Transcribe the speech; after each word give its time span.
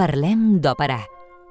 Parlem 0.00 0.62
d'Òpera, 0.64 1.02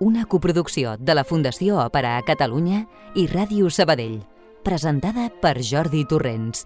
una 0.02 0.24
coproducció 0.26 0.96
de 0.98 1.14
la 1.14 1.22
Fundació 1.22 1.76
Òpera 1.84 2.16
a 2.18 2.24
Catalunya 2.26 2.80
i 3.14 3.28
Ràdio 3.30 3.70
Sabadell, 3.70 4.16
presentada 4.66 5.28
per 5.44 5.60
Jordi 5.62 6.02
Torrents. 6.10 6.66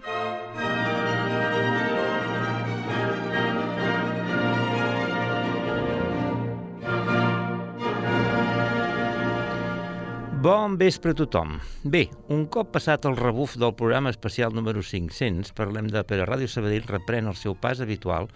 Bon 10.43 10.73
vespre 10.75 11.13
a 11.13 11.15
tothom. 11.15 11.53
Bé, 11.87 12.01
un 12.35 12.41
cop 12.51 12.73
passat 12.75 13.05
el 13.07 13.13
rebuf 13.15 13.53
del 13.61 13.71
programa 13.79 14.11
especial 14.11 14.51
número 14.51 14.81
500, 14.83 15.53
parlem 15.55 15.87
de 15.87 16.01
Per 16.03 16.17
a 16.19 16.25
Ràdio 16.27 16.49
Sabadell 16.51 16.89
reprèn 16.89 17.29
el 17.31 17.37
seu 17.39 17.55
pas 17.55 17.79
habitual 17.79 18.27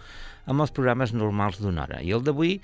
amb 0.48 0.64
els 0.64 0.72
programes 0.72 1.12
normals 1.12 1.60
d'una 1.60 1.84
hora. 1.84 2.00
I 2.00 2.14
el 2.16 2.24
d'avui 2.24 2.54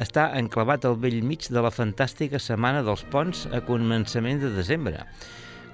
està 0.00 0.30
enclavat 0.40 0.88
al 0.88 0.96
vell 1.02 1.20
mig 1.20 1.50
de 1.52 1.66
la 1.66 1.74
fantàstica 1.74 2.40
Setmana 2.40 2.80
dels 2.86 3.04
Ponts 3.12 3.44
a 3.52 3.60
començament 3.68 4.40
de 4.40 4.54
desembre. 4.56 5.04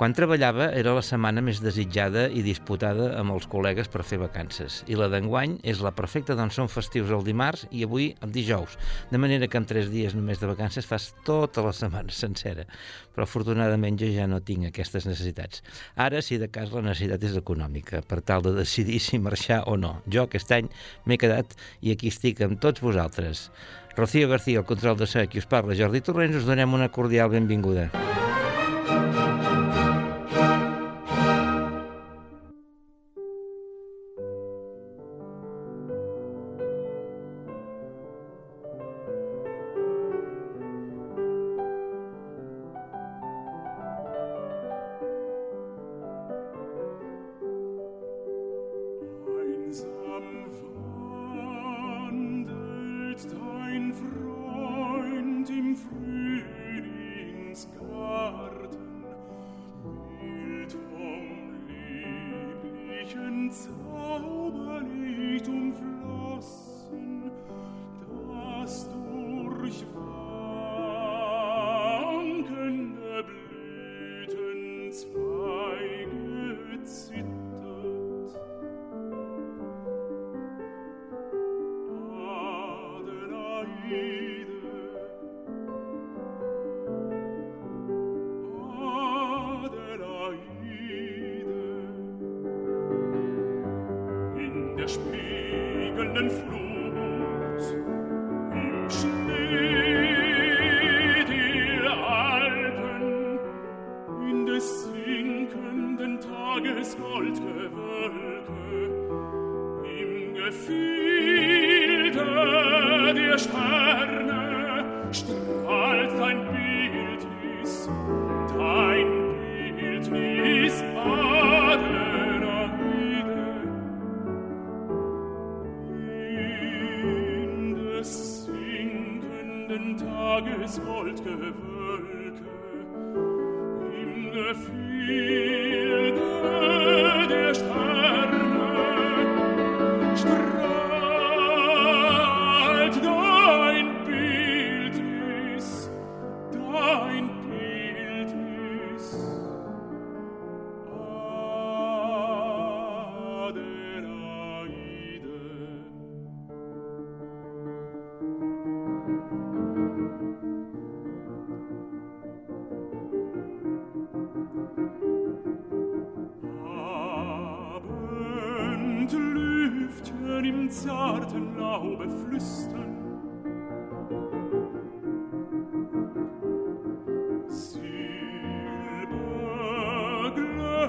Quan 0.00 0.14
treballava 0.16 0.70
era 0.80 0.94
la 0.96 1.02
setmana 1.04 1.42
més 1.44 1.58
desitjada 1.60 2.22
i 2.32 2.40
disputada 2.40 3.10
amb 3.20 3.34
els 3.34 3.44
col·legues 3.52 3.90
per 3.92 4.00
fer 4.08 4.16
vacances. 4.22 4.78
I 4.88 4.96
la 4.96 5.10
d'enguany 5.12 5.58
és 5.68 5.82
la 5.84 5.90
perfecta 5.92 6.32
d'on 6.38 6.48
són 6.56 6.70
festius 6.72 7.10
el 7.12 7.26
dimarts 7.26 7.66
i 7.68 7.82
avui 7.84 8.06
el 8.24 8.32
dijous. 8.32 8.78
De 9.10 9.20
manera 9.20 9.44
que 9.44 9.60
en 9.60 9.66
tres 9.68 9.90
dies 9.92 10.16
només 10.16 10.40
de 10.40 10.48
vacances 10.48 10.88
fas 10.88 11.10
tota 11.26 11.60
la 11.66 11.74
setmana 11.76 12.16
sencera. 12.22 12.64
Però 13.12 13.28
afortunadament 13.28 14.00
jo 14.00 14.08
ja 14.14 14.24
no 14.24 14.40
tinc 14.40 14.70
aquestes 14.70 15.04
necessitats. 15.04 15.60
Ara, 16.00 16.24
si 16.24 16.40
de 16.40 16.48
cas, 16.48 16.72
la 16.72 16.80
necessitat 16.88 17.28
és 17.28 17.36
econòmica, 17.36 18.00
per 18.00 18.22
tal 18.24 18.48
de 18.48 18.54
decidir 18.56 19.02
si 19.04 19.20
marxar 19.20 19.66
o 19.68 19.76
no. 19.76 19.98
Jo 20.08 20.24
aquest 20.24 20.56
any 20.56 20.72
m'he 21.04 21.20
quedat 21.20 21.52
i 21.84 21.92
aquí 21.92 22.08
estic 22.08 22.40
amb 22.48 22.56
tots 22.56 22.80
vosaltres. 22.80 23.50
Rocío 24.00 24.32
García, 24.32 24.64
el 24.64 24.64
control 24.64 24.96
de 24.96 25.04
so, 25.04 25.28
qui 25.28 25.44
us 25.44 25.50
parla, 25.50 25.76
Jordi 25.76 26.00
Torrents, 26.00 26.40
us 26.40 26.48
donem 26.48 26.72
una 26.72 26.88
cordial 26.88 27.28
benvinguda. 27.36 27.90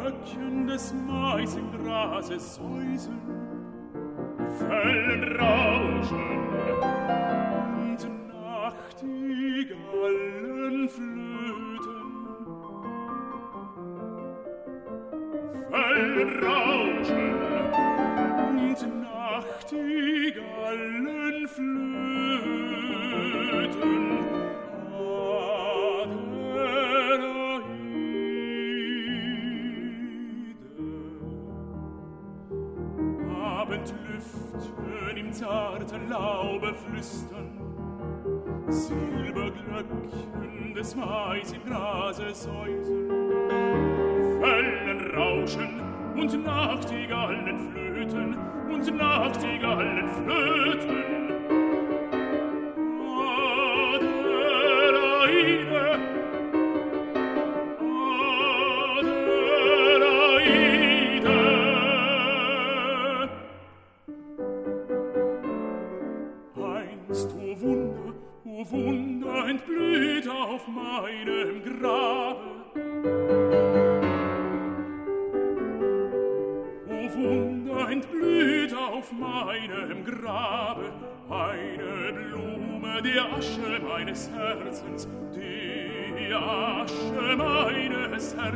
Flöckchen 0.02 0.66
des 0.66 0.94
Mais 1.06 1.56
im 1.56 1.72
Grase 1.72 2.40
säuseln, 2.40 3.22
Fällen 4.58 5.24
rauschen 5.38 6.40
und 7.78 8.02
Nachtigallen 8.34 9.70
flöten. 10.90 12.02
Fällen 15.70 16.32
rauschen 16.44 17.51
Fünkchen 39.91 40.73
des 40.73 40.96
Mais 40.96 41.52
im 41.52 41.66
Grase 41.66 42.34
säuseln, 42.34 43.09
Wellen 44.40 45.11
rauschen 45.16 45.82
und 46.16 46.46
Nachtigallen 46.46 47.72
flöten 47.72 48.38
und 48.72 48.97
Nachtigallen 48.97 50.08
flöten. 50.08 51.21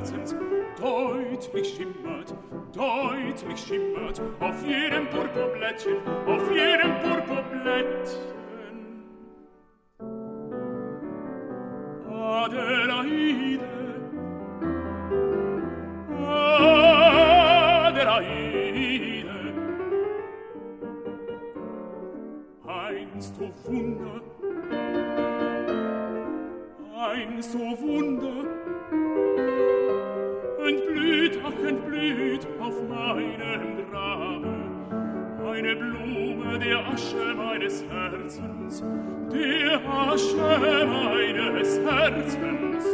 herzens 0.05 0.35
deutlich 0.79 1.75
schimmert, 1.75 2.35
deutlich 2.73 3.59
schimmert, 3.59 4.21
auf 4.39 4.63
jedem 4.65 5.09
Purpurblättchen, 5.09 5.97
auf 6.27 6.51
jedem 6.51 6.91
Purpurblättchen. 6.99 8.35
Adelaide, 12.07 13.63
Adelaide, 16.27 18.05
einst, 22.67 23.35
o 23.39 23.49
Wunder, 23.67 24.21
einst, 26.95 27.55
o 27.55 27.81
Wunder, 27.81 28.45
blüht, 30.95 31.39
entblüht 31.67 32.47
auf 32.59 32.75
meinem 32.87 33.89
Grabe. 33.91 34.53
Eine 35.47 35.75
Blume 35.75 36.59
der 36.59 36.79
Asche 36.87 37.35
meines 37.35 37.83
Herzens, 37.89 38.83
der 39.31 39.79
Asche 39.87 40.87
meines 40.87 41.79
Herzens. 41.79 42.85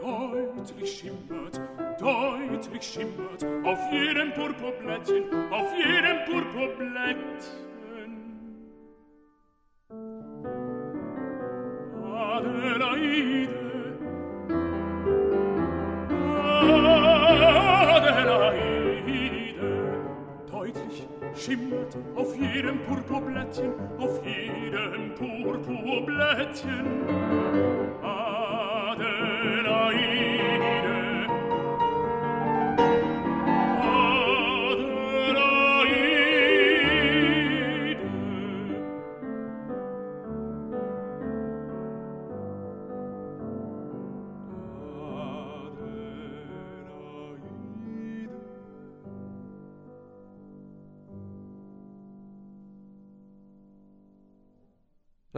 Deutlich 0.00 0.92
schimmert, 0.92 1.60
deutlich 2.00 2.82
schimmert 2.82 3.44
auf 3.64 3.78
jedem 3.92 4.32
Purpurblättchen, 4.32 5.24
auf 5.50 5.68
jedem 5.76 6.24
Purpurblättchen. 6.26 7.71
Gold, 21.82 21.96
auf 22.16 22.36
jedem 22.36 22.78
Purpurblättchen, 22.80 23.72
auf 23.98 24.20
jedem 24.24 25.14
Purpurblättchen. 25.14 27.81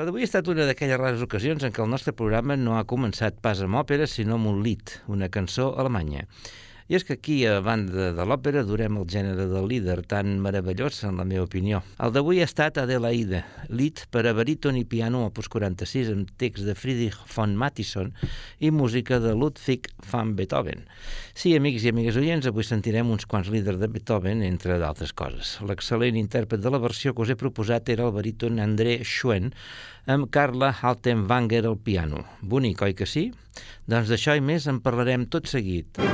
La 0.05 0.11
d'avui 0.11 0.27
ha 0.27 0.29
estat 0.29 0.49
una 0.53 0.67
d'aquelles 0.69 0.99
rares 1.01 1.23
ocasions 1.25 1.62
en 1.65 1.73
què 1.73 1.81
el 1.81 1.89
nostre 1.89 2.12
programa 2.12 2.59
no 2.61 2.75
ha 2.77 2.83
començat 2.85 3.39
pas 3.41 3.62
amb 3.65 3.79
òpera, 3.81 4.05
sinó 4.05 4.35
amb 4.37 4.51
un 4.51 4.59
lit, 4.61 4.99
una 5.09 5.31
cançó 5.33 5.71
alemanya. 5.81 6.27
I 6.84 6.98
és 6.98 7.04
que 7.08 7.14
aquí, 7.16 7.38
a 7.48 7.62
banda 7.64 8.10
de 8.12 8.25
l'òpera, 8.28 8.60
durem 8.69 8.98
el 9.00 9.06
gènere 9.08 9.46
del 9.48 9.70
líder, 9.70 10.02
tan 10.04 10.34
meravellós, 10.44 10.98
en 11.08 11.16
la 11.16 11.25
meva 11.25 11.46
opinió. 11.46 11.78
El 11.96 12.12
d'avui 12.12 12.42
ha 12.42 12.48
estat 12.48 12.76
Adelaide, 12.82 13.40
lit 13.72 14.02
per 14.12 14.26
a 14.28 14.34
baríton 14.36 14.76
i 14.76 14.84
piano 14.84 15.22
opus 15.25 15.48
46, 15.48 16.10
amb 16.12 16.34
text 16.36 16.69
de 16.69 16.75
Friedrich 16.76 17.16
von 17.32 17.54
Mattisson 17.56 18.12
i 18.60 18.69
música 18.69 19.16
de 19.16 19.32
Ludwig 19.32 19.88
van 20.10 20.34
Beethoven. 20.36 20.84
Sí, 21.32 21.54
amics 21.56 21.88
i 21.88 21.94
amigues 21.94 22.20
oients, 22.20 22.50
avui 22.52 22.69
sentirem 22.69 23.08
uns 23.16 23.25
quants 23.25 23.48
líders 23.48 23.81
de 23.81 23.88
Beethoven, 23.88 24.44
entre 24.44 24.76
d'altres 24.76 25.16
coses. 25.16 25.56
L'excel·lent 25.64 26.20
intèrpret 26.20 26.60
de 26.60 26.69
la 26.69 26.84
versió 26.84 27.16
que 27.16 27.25
us 27.25 27.32
he 27.32 27.40
proposat 27.40 27.88
era 27.96 28.10
el 28.10 28.12
baríton 28.12 28.60
André 28.60 28.98
Schwen, 29.08 29.54
amb 30.04 30.28
Carla 30.28 30.75
Haltenwanger 30.82 31.64
al 31.64 31.81
piano. 31.81 32.26
Bonic, 32.44 32.84
oi 32.84 32.92
que 32.92 33.08
sí? 33.08 33.31
Doncs 33.88 34.12
d'això 34.12 34.36
i 34.36 34.44
més 34.44 34.69
en 34.69 34.84
parlarem 34.84 35.25
tot 35.32 35.48
seguit. 35.48 36.04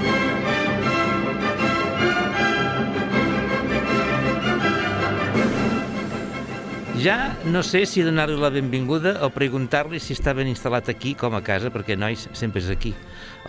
Ja 7.01 7.35
no 7.49 7.63
sé 7.65 7.87
si 7.89 8.03
donar-li 8.05 8.35
la 8.37 8.51
benvinguda 8.53 9.15
o 9.25 9.31
preguntar-li 9.33 9.97
si 10.05 10.13
està 10.13 10.35
ben 10.37 10.51
instal·lat 10.51 10.91
aquí 10.93 11.15
com 11.17 11.33
a 11.33 11.41
casa, 11.41 11.71
perquè, 11.73 11.97
nois, 11.97 12.27
sempre 12.37 12.61
és 12.61 12.69
aquí. 12.69 12.93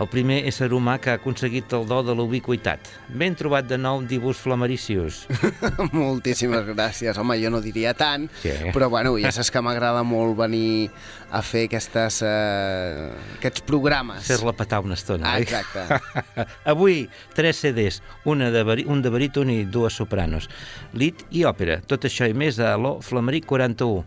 El 0.00 0.08
primer 0.08 0.38
ésser 0.48 0.70
humà 0.72 0.94
que 1.02 1.10
ha 1.12 1.18
aconseguit 1.18 1.72
el 1.76 1.84
do 1.84 1.98
de 2.06 2.14
l'ubiquitat. 2.16 2.88
Ben 3.12 3.36
trobat 3.36 3.66
de 3.68 3.76
nou, 3.76 4.00
dibuix 4.08 4.38
flamaricius. 4.40 5.26
Moltíssimes 5.92 6.64
gràcies. 6.70 7.18
Home, 7.20 7.36
jo 7.42 7.50
no 7.52 7.60
diria 7.60 7.92
tant, 7.92 8.24
sí. 8.40 8.54
però 8.72 8.88
bueno, 8.88 9.18
ja 9.20 9.34
saps 9.36 9.52
que 9.52 9.60
m'agrada 9.60 10.00
molt 10.00 10.38
venir 10.38 10.88
a 11.32 11.42
fer 11.44 11.66
aquestes, 11.68 12.22
uh, 12.24 13.12
aquests 13.36 13.66
programes. 13.68 14.24
Fer-la 14.28 14.56
petar 14.56 14.80
una 14.84 14.96
estona, 14.96 15.34
ah, 15.34 15.40
exacte. 15.44 15.84
Avui, 16.72 17.04
tres 17.36 17.60
CDs, 17.60 18.00
una 18.24 18.48
de, 18.52 18.64
un 18.88 19.04
de 19.04 19.12
baríton 19.12 19.52
i 19.52 19.62
dues 19.68 20.00
sopranos. 20.00 20.48
Lit 20.96 21.26
i 21.36 21.44
òpera. 21.48 21.82
Tot 21.88 22.08
això 22.08 22.28
i 22.28 22.36
més 22.36 22.60
a 22.60 22.74
l'O 22.80 22.96
Flamaric 23.04 23.41
41. 23.46 24.04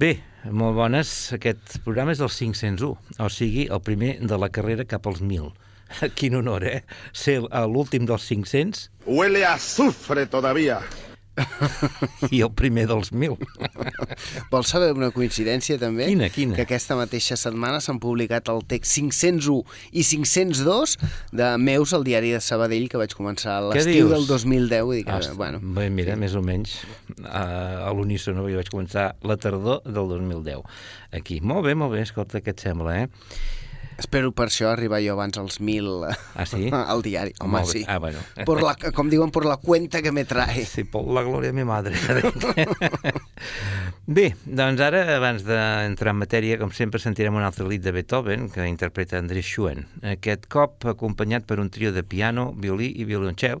Bé, 0.00 0.14
molt 0.48 0.78
bones. 0.78 1.10
Aquest 1.36 1.74
programa 1.84 2.14
és 2.14 2.20
del 2.22 2.30
501, 2.32 2.94
o 3.20 3.28
sigui, 3.28 3.66
el 3.68 3.82
primer 3.84 4.14
de 4.24 4.38
la 4.40 4.48
carrera 4.48 4.86
cap 4.88 5.04
als 5.10 5.20
1.000. 5.20 5.52
Quin 6.16 6.38
honor, 6.38 6.64
eh? 6.64 6.80
Ser 7.12 7.40
l'últim 7.68 8.08
dels 8.08 8.24
500. 8.30 8.88
Huele 9.04 9.44
a 9.44 9.54
azufre 9.58 10.24
todavía. 10.26 10.80
I 12.30 12.40
el 12.44 12.50
primer 12.56 12.86
dels 12.90 13.12
mil. 13.12 13.36
Vols 14.52 14.70
saber 14.72 14.90
una 14.96 15.10
coincidència, 15.14 15.78
també? 15.80 16.08
Quina, 16.10 16.28
quina? 16.32 16.56
Que 16.58 16.66
aquesta 16.66 16.96
mateixa 16.98 17.38
setmana 17.40 17.80
s'han 17.84 18.00
publicat 18.02 18.50
el 18.52 18.62
text 18.70 18.92
501 18.98 19.60
i 19.92 20.04
502 20.06 20.96
de 21.36 21.52
Meus 21.62 21.94
al 21.96 22.04
diari 22.06 22.34
de 22.34 22.42
Sabadell, 22.44 22.88
que 22.90 23.00
vaig 23.00 23.14
començar 23.16 23.60
l'estiu 23.68 24.10
del 24.12 24.26
2010. 24.28 24.90
I 24.90 25.00
dic, 25.00 25.12
Host, 25.14 25.36
bueno, 25.38 25.62
bé, 25.62 25.88
mira, 25.92 26.16
sí. 26.16 26.24
més 26.24 26.36
o 26.36 26.44
menys 26.44 26.76
a, 27.24 27.44
a 27.86 27.94
l'unísono, 27.96 28.48
jo 28.50 28.60
vaig 28.60 28.72
començar 28.72 29.12
la 29.26 29.38
tardor 29.40 29.84
del 29.86 30.12
2010. 30.16 30.66
Aquí. 31.20 31.40
Molt 31.42 31.66
bé, 31.66 31.76
molt 31.78 31.94
bé, 31.94 32.04
escolta, 32.06 32.42
què 32.44 32.54
et 32.54 32.68
sembla, 32.68 33.02
eh? 33.04 33.58
Espero 34.00 34.32
per 34.32 34.48
això 34.48 34.70
arribar 34.70 35.02
jo 35.04 35.12
abans 35.12 35.36
als 35.36 35.58
1.000 35.60 36.08
ah, 36.08 36.46
sí? 36.48 36.70
al 36.92 37.02
diari. 37.04 37.34
Home, 37.44 37.64
sí. 37.68 37.84
Ah, 37.86 37.98
bueno. 38.00 38.18
Por 38.48 38.62
la, 38.64 38.74
com 38.96 39.10
diuen, 39.12 39.30
por 39.30 39.44
la 39.44 39.58
cuenta 39.60 40.00
que 40.00 40.12
me 40.12 40.24
trae. 40.24 40.64
Sí, 40.64 40.84
por 40.84 41.06
la 41.12 41.22
glòria 41.26 41.52
de 41.52 41.58
mi 41.58 41.66
madre. 41.68 41.94
Bé, 44.10 44.30
doncs 44.44 44.80
ara, 44.82 45.04
abans 45.18 45.44
d'entrar 45.46 46.14
en 46.14 46.18
matèria, 46.18 46.58
com 46.58 46.72
sempre, 46.74 46.98
sentirem 47.02 47.36
un 47.36 47.44
altre 47.46 47.68
lit 47.68 47.84
de 47.84 47.92
Beethoven, 47.94 48.48
que 48.50 48.66
interpreta 48.66 49.20
André 49.20 49.44
Schuen. 49.44 49.84
Aquest 50.16 50.48
cop 50.50 50.88
acompanyat 50.90 51.44
per 51.46 51.60
un 51.62 51.70
trio 51.70 51.92
de 51.92 52.02
piano, 52.02 52.50
violí 52.56 52.90
i 52.96 53.06
violoncel, 53.06 53.60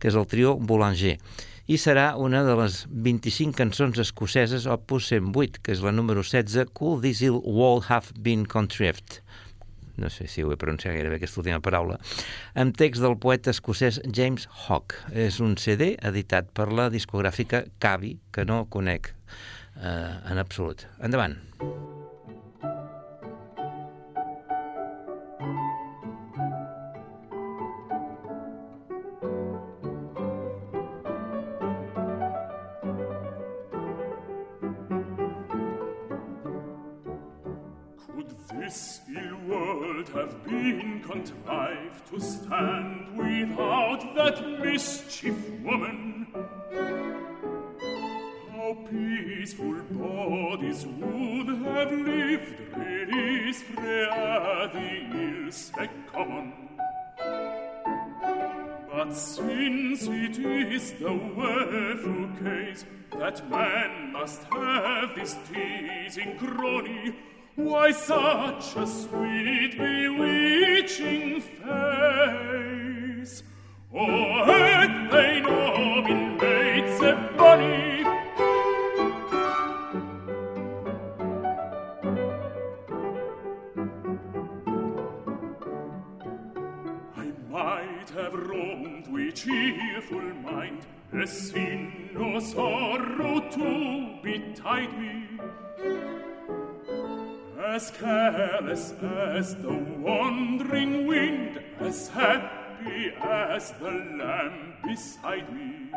que 0.00 0.10
és 0.10 0.16
el 0.18 0.26
trio 0.30 0.56
Boulanger 0.56 1.18
i 1.64 1.78
serà 1.80 2.10
una 2.20 2.42
de 2.44 2.54
les 2.58 2.82
25 2.92 3.56
cançons 3.56 3.96
escoceses 4.02 4.66
opus 4.68 5.06
108, 5.08 5.62
que 5.64 5.72
és 5.72 5.80
la 5.80 5.94
número 5.96 6.20
16, 6.20 6.68
Could 6.76 7.06
This 7.06 7.22
Ill 7.24 7.40
Wall 7.40 7.80
Have 7.88 8.12
Been 8.20 8.44
Contrived? 8.44 9.22
No 10.00 10.10
sé 10.10 10.28
si 10.30 10.44
ho 10.44 10.52
he 10.52 10.58
pronunciat 10.60 10.96
gairebé 10.96 11.20
aquesta 11.20 11.42
última 11.42 11.62
paraula, 11.64 11.98
amb 12.58 12.76
text 12.76 13.04
del 13.04 13.18
poeta 13.20 13.54
escocès 13.54 14.00
James 14.10 14.48
Hawke. 14.66 15.00
És 15.12 15.40
un 15.44 15.56
CD 15.60 15.94
editat 16.02 16.52
per 16.56 16.70
la 16.72 16.90
discogràfica 16.92 17.64
Cavi, 17.82 18.16
que 18.34 18.46
no 18.48 18.64
conec 18.70 19.14
eh, 19.14 20.30
en 20.30 20.38
absolut. 20.42 20.88
Endavant. 21.00 21.38
Endavant. 21.60 21.93
Stand 42.54 43.16
without 43.16 44.14
that 44.14 44.60
mischief 44.60 45.36
woman. 45.62 46.26
How 48.52 48.76
peaceful 48.90 49.80
bodies 49.90 50.86
would 50.86 51.48
have 51.48 51.92
lived 51.92 52.54
Freya 53.74 54.70
the 54.72 54.92
ills 55.24 55.72
common. 56.12 56.52
But 58.92 59.12
since 59.12 60.02
it 60.06 60.38
is 60.38 60.92
the 60.92 61.12
woeful 61.12 62.28
case 62.42 62.84
that 63.18 63.48
man 63.50 64.12
must 64.12 64.44
have 64.44 65.14
this 65.16 65.36
teasing 65.48 66.38
crony, 66.38 67.16
Why 67.56 67.92
such 67.92 68.74
a 68.74 68.84
sweet 68.84 69.78
bewitching 69.78 71.40
face? 71.40 71.62
Oh, 73.94 74.44
had 74.44 75.08
they 75.12 75.40
not 75.40 76.04
been 76.04 76.36
made 76.36 76.98
so 76.98 77.14
bonny? 77.36 78.04
I 87.16 87.32
might 87.48 88.10
have 88.16 88.34
roamed 88.34 89.06
with 89.12 89.36
cheerful 89.36 90.22
mind, 90.42 90.86
a 91.12 91.24
sin 91.24 92.10
no 92.14 92.40
sorrow 92.40 93.38
to 93.48 94.18
betide 94.24 94.98
me. 94.98 95.28
As 97.66 97.90
careless 97.92 98.92
as 99.02 99.54
the 99.56 99.72
wandering 99.72 101.06
wind, 101.06 101.62
as 101.80 102.08
happy 102.08 103.12
as 103.22 103.72
the 103.80 103.90
lamb 103.90 104.74
beside 104.84 105.50
me. 105.52 105.90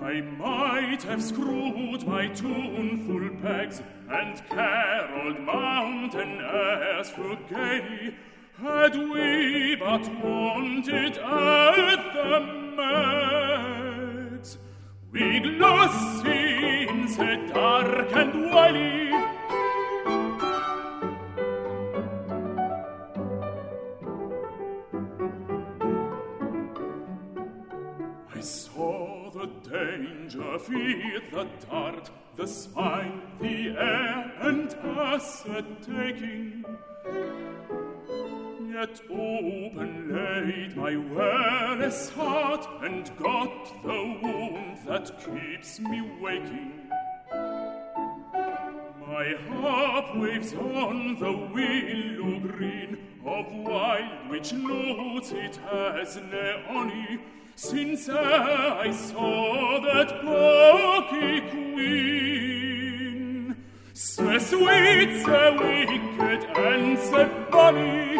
I 0.00 0.20
might 0.20 1.02
have 1.02 1.22
screwed 1.22 2.06
my 2.06 2.28
tuneful 2.28 3.28
pegs 3.42 3.82
and 4.08 4.40
caroled 4.48 5.40
mountain 5.40 6.40
airs 6.40 7.10
for 7.10 7.36
gay, 7.50 8.14
had 8.62 8.94
we 8.96 9.74
but 9.74 10.08
wanted 10.22 11.18
at 11.18 12.12
the 12.14 12.40
mags. 12.76 14.56
We 15.10 15.40
glossy 15.40 16.86
in 16.88 17.06
the 17.06 17.50
dark 17.52 18.12
and 18.12 18.50
wily, 18.50 19.07
feared 30.68 31.22
the 31.32 31.46
dart, 31.66 32.10
the 32.36 32.46
spine, 32.46 33.22
the 33.40 33.68
air, 33.70 34.32
and 34.40 34.74
us 34.74 35.44
a 35.46 35.62
taking. 35.82 36.64
Yet 38.72 39.00
open 39.10 40.12
laid 40.14 40.76
my 40.76 40.96
wearless 40.96 42.10
heart, 42.10 42.68
and 42.82 43.10
got 43.16 43.82
the 43.82 44.18
wound 44.22 44.78
that 44.86 45.06
keeps 45.24 45.80
me 45.80 46.02
waking. 46.20 46.90
My 49.06 49.34
harp 49.48 50.16
waves 50.16 50.52
on 50.52 51.18
the 51.18 51.32
willow 51.32 52.40
green 52.40 52.98
of 53.24 53.46
wild 53.52 54.30
which 54.30 54.52
notes 54.52 55.32
it 55.32 55.56
has 55.56 56.16
neoni, 56.18 57.18
since 57.58 58.08
I 58.08 58.90
saw 58.92 59.80
that 59.80 60.22
poky 60.22 61.40
queen. 61.50 63.56
So 63.94 64.38
sweet, 64.38 65.22
so 65.24 65.56
wicked, 65.58 66.44
and 66.56 66.96
so 67.00 67.28
bonny, 67.50 68.16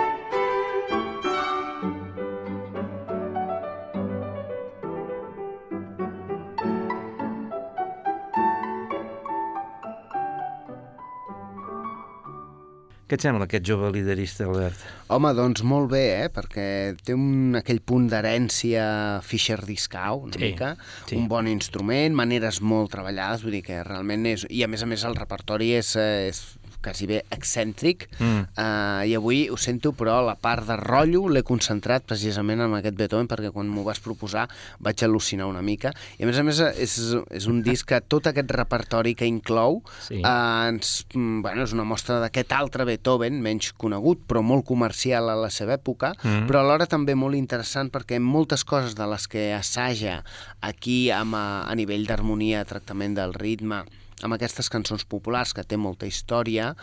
Què 13.09 13.17
et 13.17 13.23
sembla 13.25 13.47
aquest 13.49 13.65
jove 13.65 13.89
liderista, 13.95 14.45
Albert? 14.45 14.83
Home, 15.15 15.31
doncs 15.33 15.63
molt 15.65 15.89
bé, 15.95 16.03
eh? 16.27 16.29
perquè 16.29 16.65
té 17.01 17.15
un, 17.17 17.57
aquell 17.57 17.81
punt 17.81 18.05
d'herència 18.13 18.83
Fischer-Discau, 19.25 20.27
una 20.27 20.37
Sí, 20.37 20.43
mica, 20.43 20.75
sí. 21.09 21.17
un 21.17 21.25
bon 21.31 21.49
instrument, 21.49 22.13
maneres 22.13 22.61
molt 22.61 22.93
treballades, 22.93 23.47
vull 23.47 23.57
dir 23.57 23.63
que 23.65 23.81
realment 23.87 24.29
és... 24.29 24.45
I 24.53 24.61
a 24.67 24.69
més 24.69 24.85
a 24.85 24.91
més 24.91 25.07
el 25.09 25.17
repertori 25.17 25.71
és, 25.79 25.95
eh, 25.97 26.29
és 26.29 26.43
quasi 26.83 27.07
bé 27.07 27.25
excèntric, 27.31 28.09
Mm. 28.19 28.47
uh, 28.57 29.03
i 29.07 29.15
avui 29.15 29.49
ho 29.51 29.57
sento, 29.57 29.93
però 29.93 30.21
la 30.25 30.35
part 30.37 30.67
de 30.67 30.77
rotllo 30.77 31.29
l'he 31.29 31.43
concentrat 31.43 32.05
precisament 32.07 32.61
en 32.61 32.75
aquest 32.75 32.97
Beethoven, 32.97 33.29
perquè 33.29 33.51
quan 33.53 33.69
m'ho 33.69 33.83
vas 33.85 34.01
proposar 34.01 34.49
vaig 34.81 34.97
al·lucinar 35.05 35.47
una 35.49 35.63
mica, 35.63 35.93
i 36.19 36.23
a 36.23 36.27
més 36.27 36.39
a 36.39 36.43
més 36.43 36.59
és, 36.61 36.97
és 37.31 37.47
un 37.47 37.63
disc 37.63 37.87
que 37.89 38.01
tot 38.01 38.27
aquest 38.27 38.51
repertori 38.51 39.15
que 39.15 39.27
inclou 39.27 39.83
Sí. 40.07 40.23
eh, 40.23 40.69
ens, 40.69 41.07
bueno, 41.15 41.63
és 41.63 41.73
una 41.73 41.85
mostra 41.85 42.21
d'aquest 42.21 42.53
altre 42.53 42.85
Beethoven, 42.85 43.41
menys 43.43 43.73
conegut, 43.73 44.21
però 44.27 44.43
molt 44.43 44.65
comercial 44.65 45.29
a 45.31 45.37
la 45.37 45.51
seva 45.51 45.75
època, 45.79 46.15
Mm. 46.23 46.47
però 46.49 46.61
alhora 46.61 46.87
també 46.87 47.15
molt 47.15 47.35
interessant 47.35 47.91
perquè 47.91 48.19
moltes 48.21 48.65
coses 48.65 48.95
de 48.95 49.07
les 49.07 49.27
que 49.29 49.53
assaja 49.55 50.23
aquí 50.61 51.11
amb, 51.11 51.35
a, 51.35 51.63
a 51.69 51.75
nivell 51.75 52.07
d'harmonia, 52.07 52.65
tractament 52.65 53.15
del 53.15 53.35
ritme, 53.35 53.85
amb 54.23 54.35
aquestes 54.35 54.69
cançons 54.71 55.05
populars 55.05 55.55
que 55.55 55.65
té 55.65 55.77
molta 55.77 56.07
història, 56.07 56.75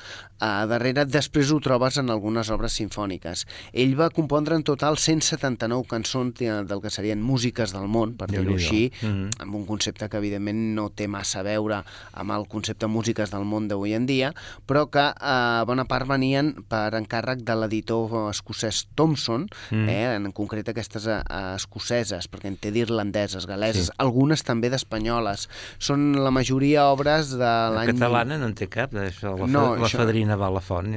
eh, 0.42 0.66
darrere 0.68 1.06
després 1.06 1.52
ho 1.52 1.60
trobes 1.60 1.98
en 1.98 2.10
algunes 2.10 2.50
obres 2.50 2.74
sinfòniques. 2.80 3.46
Ell 3.74 3.96
va 4.00 4.10
compondre 4.10 4.56
en 4.56 4.64
total 4.64 4.98
179 4.98 5.86
cançons 5.88 6.34
de- 6.40 6.64
del 6.66 6.82
que 6.82 6.90
serien 6.90 7.22
músiques 7.22 7.72
del 7.74 7.88
món, 7.88 8.16
per 8.18 8.28
dir-ho 8.30 8.54
així, 8.56 8.92
Mhm. 9.02 9.30
amb 9.40 9.56
un 9.56 9.66
concepte 9.66 10.10
que 10.10 10.18
evidentment 10.18 10.76
no 10.76 10.90
té 10.90 11.08
massa 11.08 11.40
a 11.40 11.44
veure 11.44 11.84
amb 12.14 12.32
el 12.32 12.48
concepte 12.48 12.88
músiques 12.88 13.32
del 13.32 13.44
món 13.46 13.68
d'avui 13.68 13.94
en 13.94 14.06
dia, 14.06 14.34
però 14.68 14.90
que 14.90 15.00
eh, 15.06 15.64
bona 15.66 15.86
part 15.86 16.08
venien 16.08 16.54
per 16.68 16.94
encàrrec 16.94 17.44
de 17.44 17.56
l'editor 17.56 18.30
escocès 18.30 18.88
Thomson, 18.96 19.48
Mm. 19.72 19.90
eh, 19.90 20.16
en 20.16 20.32
concret 20.32 20.68
aquestes 20.70 21.06
eh, 21.08 21.22
escoceses, 21.56 22.30
perquè 22.30 22.48
en 22.48 22.58
té 22.58 22.72
d'irlandeses, 22.72 23.46
galeses, 23.46 23.86
Sí. 23.88 23.92
algunes 23.98 24.44
també 24.44 24.70
d'espanyoles. 24.70 25.50
Són 25.80 26.14
la 26.24 26.32
majoria 26.32 26.86
obres 26.92 27.25
de 27.34 27.40
La 27.42 27.70
l'any... 27.74 27.90
catalana 27.94 28.38
no 28.38 28.46
en 28.52 28.54
té 28.58 28.68
cap, 28.72 28.94
això, 28.94 29.34
la, 29.40 29.48
No, 29.48 29.54
no, 29.54 29.76
la 29.82 29.88
això- 29.90 30.02
fadrina 30.04 30.36
va 30.38 30.48
a 30.52 30.54
la 30.56 30.62
font. 30.62 30.92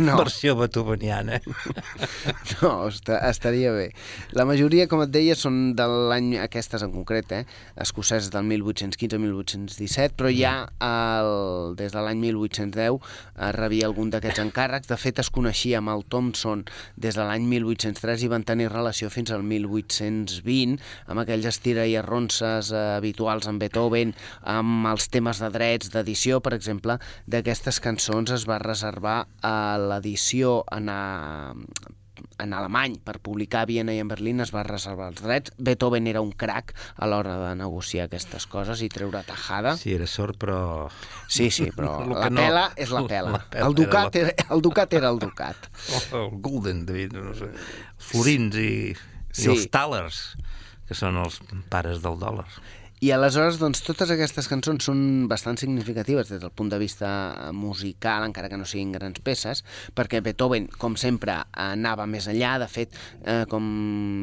No. 0.00 0.16
Versió 0.20 0.56
beethoveniana. 0.56 1.40
No, 2.60 2.88
esta, 2.88 3.16
estaria 3.30 3.70
bé. 3.72 3.86
La 4.36 4.44
majoria, 4.44 4.84
com 4.90 5.00
et 5.04 5.10
deia, 5.14 5.32
són 5.38 5.70
de 5.78 5.84
l'any, 6.10 6.34
aquestes 6.42 6.82
en 6.84 6.90
concret, 6.92 7.30
eh? 7.32 7.44
escoceses 7.80 8.28
del 8.34 8.44
1815-1817, 8.50 10.12
però 10.18 10.28
ja 10.34 10.52
el, 10.84 11.74
des 11.78 11.94
de 11.94 12.02
l'any 12.04 12.20
1810 12.20 12.98
eh, 12.98 13.50
rebia 13.56 13.86
algun 13.88 14.10
d'aquests 14.12 14.42
encàrrecs. 14.44 14.90
De 14.90 14.98
fet, 15.00 15.22
es 15.22 15.30
coneixia 15.32 15.78
amb 15.80 15.92
el 15.94 16.04
Thomson 16.12 16.66
des 17.00 17.16
de 17.16 17.24
l'any 17.24 17.46
1803 17.48 18.26
i 18.26 18.30
van 18.32 18.44
tenir 18.44 18.68
relació 18.72 19.08
fins 19.14 19.32
al 19.32 19.44
1820 19.46 20.76
amb 21.08 21.22
aquells 21.24 21.48
estira 21.48 21.86
i 21.88 21.96
arronses 22.00 22.72
eh, 22.74 22.82
habituals 22.98 23.48
en 23.48 23.60
Beethoven, 23.62 24.09
amb 24.42 24.86
els 24.92 25.08
temes 25.12 25.40
de 25.42 25.50
drets 25.54 25.90
d'edició, 25.94 26.40
per 26.40 26.54
exemple, 26.56 26.98
d'aquestes 27.26 27.80
cançons 27.80 28.30
es 28.34 28.46
va 28.48 28.58
reservar 28.62 29.26
a 29.42 29.56
l'edició 29.78 30.64
en, 30.72 30.88
a, 30.88 31.54
en 32.40 32.52
alemany 32.56 32.98
per 33.04 33.18
publicar 33.24 33.62
a 33.64 33.68
Viena 33.68 33.92
i 33.96 34.00
en 34.02 34.08
Berlín 34.10 34.40
es 34.44 34.50
va 34.54 34.62
reservar 34.66 35.10
els 35.12 35.22
drets. 35.24 35.52
Beethoven 35.58 36.06
era 36.10 36.20
un 36.24 36.32
crac 36.32 36.74
a 36.96 37.08
l'hora 37.08 37.36
de 37.40 37.54
negociar 37.60 38.06
aquestes 38.08 38.46
coses 38.50 38.82
i 38.84 38.88
treure 38.92 39.22
tajada. 39.28 39.76
Sí, 39.80 39.94
era 39.96 40.06
sort, 40.08 40.36
però... 40.40 40.88
Sí, 41.28 41.50
sí, 41.50 41.70
però 41.76 41.98
la 42.12 42.28
no- 42.32 42.40
pela 42.42 42.66
és 42.76 42.92
la 42.92 43.04
pela. 43.08 43.32
la 43.38 43.44
pela 43.52 43.68
El 43.70 43.76
ducat 43.78 44.16
era 44.20 44.34
era, 44.36 44.48
el 44.56 44.60
ducat 44.64 44.94
era 45.00 45.12
el 45.14 45.18
ducat. 45.22 45.70
El 46.16 46.30
Gulden, 46.44 46.84
David, 46.88 47.16
no 47.16 47.34
sé, 47.38 47.52
florins 48.10 48.56
i, 48.60 48.72
Sí. 49.30 49.44
i 49.46 49.50
els 49.52 49.68
tàlers, 49.70 50.16
que 50.88 50.94
són 50.98 51.14
els 51.20 51.36
pares 51.70 52.00
del 52.02 52.16
dòlar. 52.18 52.48
I 53.00 53.14
aleshores, 53.16 53.56
doncs, 53.56 53.80
totes 53.80 54.10
aquestes 54.12 54.44
cançons 54.44 54.84
són 54.84 54.98
bastant 55.24 55.56
significatives 55.56 56.28
des 56.28 56.42
del 56.42 56.50
punt 56.52 56.68
de 56.68 56.76
vista 56.76 57.08
musical, 57.56 58.26
encara 58.28 58.50
que 58.52 58.58
no 58.60 58.66
siguin 58.68 58.90
grans 58.92 59.22
peces, 59.24 59.62
perquè 59.96 60.20
Beethoven, 60.20 60.66
com 60.76 60.98
sempre, 61.00 61.38
anava 61.56 62.04
més 62.04 62.28
enllà. 62.28 62.58
De 62.60 62.68
fet, 62.68 62.92
eh, 63.24 63.46
com 63.48 63.64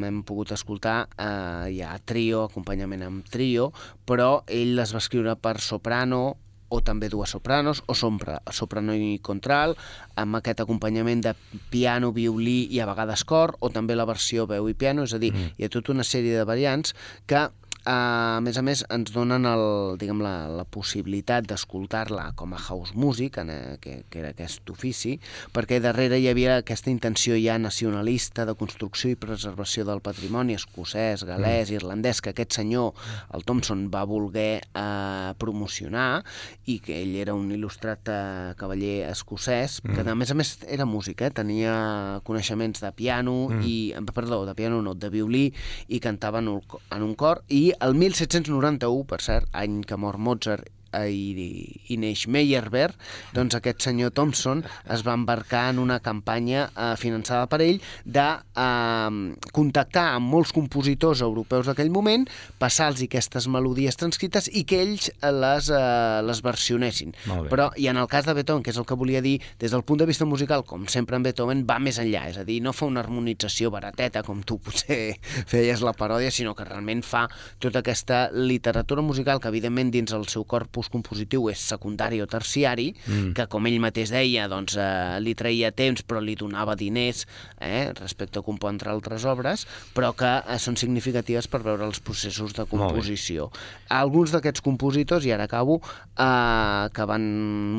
hem 0.06 0.22
pogut 0.22 0.54
escoltar, 0.54 1.08
eh, 1.10 1.74
hi 1.74 1.82
ha 1.82 1.98
trio, 1.98 2.44
acompanyament 2.46 3.02
amb 3.02 3.26
trio, 3.26 3.72
però 4.06 4.44
ell 4.46 4.76
les 4.78 4.94
va 4.94 5.02
escriure 5.02 5.34
per 5.34 5.58
soprano, 5.58 6.36
o 6.68 6.80
també 6.84 7.08
dues 7.08 7.34
sopranos, 7.34 7.82
o 7.86 7.94
sompra, 7.98 8.38
soprano 8.52 8.94
i 8.94 9.18
contral, 9.18 9.74
amb 10.14 10.38
aquest 10.38 10.60
acompanyament 10.60 11.24
de 11.24 11.34
piano, 11.72 12.12
violí 12.12 12.68
i 12.70 12.78
a 12.78 12.86
vegades 12.86 13.24
cor, 13.24 13.56
o 13.58 13.70
també 13.74 13.96
la 13.96 14.06
versió 14.06 14.46
veu 14.46 14.68
i 14.68 14.74
piano, 14.78 15.02
és 15.02 15.14
a 15.16 15.18
dir, 15.18 15.32
mm. 15.34 15.56
hi 15.58 15.66
ha 15.66 15.72
tota 15.72 15.96
una 15.96 16.06
sèrie 16.06 16.36
de 16.36 16.46
variants 16.46 16.94
que 17.26 17.48
a 17.88 18.40
més 18.44 18.58
a 18.60 18.62
més, 18.64 18.82
ens 18.92 19.12
donen 19.14 19.46
el, 19.48 19.62
diguem, 20.00 20.20
la, 20.20 20.48
la 20.52 20.64
possibilitat 20.68 21.46
d'escoltar-la 21.48 22.32
com 22.36 22.52
a 22.52 22.60
house 22.60 22.92
music, 22.94 23.38
en, 23.40 23.50
eh, 23.50 23.76
que, 23.80 24.02
que 24.10 24.20
era 24.20 24.32
aquest 24.34 24.68
ofici, 24.68 25.14
perquè 25.54 25.78
darrere 25.80 26.18
hi 26.20 26.28
havia 26.28 26.58
aquesta 26.60 26.92
intenció 26.92 27.38
ja 27.40 27.56
nacionalista 27.58 28.44
de 28.48 28.54
construcció 28.58 29.12
i 29.12 29.18
preservació 29.20 29.86
del 29.88 30.02
patrimoni 30.04 30.56
escocès, 30.58 31.24
galès, 31.28 31.70
mm. 31.70 31.78
irlandès, 31.80 32.20
que 32.20 32.34
aquest 32.34 32.58
senyor, 32.58 32.92
el 33.32 33.46
Thompson, 33.48 33.86
va 33.94 34.04
voler 34.08 34.60
eh, 34.60 35.32
promocionar 35.40 36.22
i 36.68 36.78
que 36.84 37.00
ell 37.00 37.16
era 37.22 37.36
un 37.38 37.48
il·lustrat 37.56 38.12
eh, 38.12 38.52
cavaller 38.60 39.08
escocès, 39.08 39.80
mm. 39.84 39.96
que 39.96 40.04
a 40.12 40.18
més 40.18 40.34
a 40.34 40.38
més 40.38 40.54
era 40.68 40.88
músic, 40.88 41.24
eh? 41.24 41.32
tenia 41.32 42.20
coneixements 42.28 42.84
de 42.84 42.92
piano 42.92 43.38
mm. 43.48 43.64
i, 43.64 43.76
perdó, 44.12 44.44
de 44.44 44.54
piano 44.58 44.82
no, 44.84 44.94
de 44.98 45.08
violí 45.12 45.46
i 45.88 46.02
cantava 46.04 46.42
en 46.44 46.52
un, 46.52 46.78
en 46.92 47.04
un 47.06 47.16
cor 47.18 47.44
i 47.48 47.70
el 47.80 47.94
1791, 47.94 49.04
per 49.10 49.20
cert, 49.22 49.48
any 49.52 49.80
que 49.86 49.98
mor 50.00 50.18
Mozart 50.18 50.66
i, 51.04 51.66
i 51.92 51.98
neix 52.00 52.26
Meyerbeer, 52.30 52.92
doncs 53.36 53.56
aquest 53.58 53.84
senyor 53.84 54.12
Thompson 54.16 54.62
es 54.90 55.04
va 55.06 55.14
embarcar 55.18 55.68
en 55.72 55.80
una 55.82 55.98
campanya 56.00 56.68
eh, 56.72 56.94
finançada 57.00 57.46
per 57.50 57.60
ell 57.64 57.80
de 58.04 58.24
eh, 58.24 59.50
contactar 59.52 60.06
amb 60.16 60.32
molts 60.32 60.54
compositors 60.56 61.22
europeus 61.24 61.68
d'aquell 61.68 61.92
moment, 61.92 62.26
passar-los 62.60 63.04
aquestes 63.04 63.48
melodies 63.52 63.98
transcrites 64.00 64.48
i 64.48 64.64
que 64.68 64.80
ells 64.84 65.10
les, 65.22 65.70
eh, 65.74 66.20
les 66.24 66.42
versionessin. 66.44 67.14
Però, 67.50 67.70
i 67.76 67.88
en 67.92 68.00
el 68.00 68.08
cas 68.10 68.26
de 68.26 68.34
Beethoven, 68.36 68.64
que 68.64 68.72
és 68.72 68.80
el 68.80 68.88
que 68.88 68.96
volia 68.98 69.22
dir, 69.24 69.36
des 69.60 69.74
del 69.74 69.84
punt 69.84 70.00
de 70.00 70.08
vista 70.08 70.26
musical, 70.28 70.64
com 70.64 70.88
sempre 70.88 71.18
en 71.18 71.26
Beethoven, 71.26 71.64
va 71.68 71.78
més 71.82 72.00
enllà, 72.00 72.26
és 72.32 72.40
a 72.40 72.46
dir, 72.48 72.60
no 72.64 72.72
fa 72.72 72.88
una 72.88 73.02
harmonització 73.04 73.72
barateta, 73.74 74.24
com 74.26 74.42
tu 74.46 74.58
potser 74.62 75.18
feies 75.52 75.84
la 75.84 75.94
paròdia, 75.96 76.32
sinó 76.34 76.54
que 76.56 76.66
realment 76.68 77.04
fa 77.04 77.26
tota 77.60 77.82
aquesta 77.84 78.28
literatura 78.32 79.04
musical 79.04 79.42
que, 79.42 79.52
evidentment, 79.52 79.92
dins 79.94 80.14
el 80.16 80.26
seu 80.32 80.46
corpus 80.48 80.77
tipus 80.78 80.88
compositiu 80.92 81.48
és 81.50 81.58
secundari 81.58 82.20
o 82.22 82.26
terciari, 82.26 82.92
mm. 82.94 83.32
que 83.34 83.46
com 83.50 83.66
ell 83.66 83.80
mateix 83.82 84.12
deia, 84.14 84.46
doncs 84.48 84.76
eh, 84.78 85.18
li 85.20 85.34
treia 85.34 85.72
temps 85.74 86.04
però 86.06 86.20
li 86.22 86.36
donava 86.38 86.76
diners 86.78 87.26
eh, 87.60 87.90
respecte 87.98 88.38
a 88.38 88.46
compondre 88.46 88.90
altres 88.90 89.24
obres, 89.26 89.66
però 89.94 90.12
que 90.14 90.30
eh, 90.38 90.58
són 90.58 90.76
significatives 90.78 91.48
per 91.50 91.62
veure 91.64 91.86
els 91.86 92.00
processos 92.00 92.54
de 92.54 92.66
composició. 92.70 93.50
Alguns 93.90 94.32
d'aquests 94.32 94.62
compositors, 94.62 95.26
i 95.26 95.34
ara 95.34 95.48
acabo, 95.48 95.80
eh, 96.14 96.86
que 96.94 97.08
van 97.08 97.26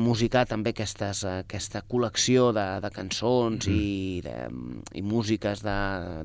musicar 0.04 0.44
també 0.46 0.74
aquestes, 0.74 1.24
aquesta 1.24 1.82
col·lecció 1.88 2.50
de, 2.52 2.66
de 2.84 2.92
cançons 2.92 3.66
mm. 3.66 3.72
i, 3.72 4.20
de, 4.26 4.36
i 5.00 5.04
músiques 5.06 5.64
de, 5.64 5.78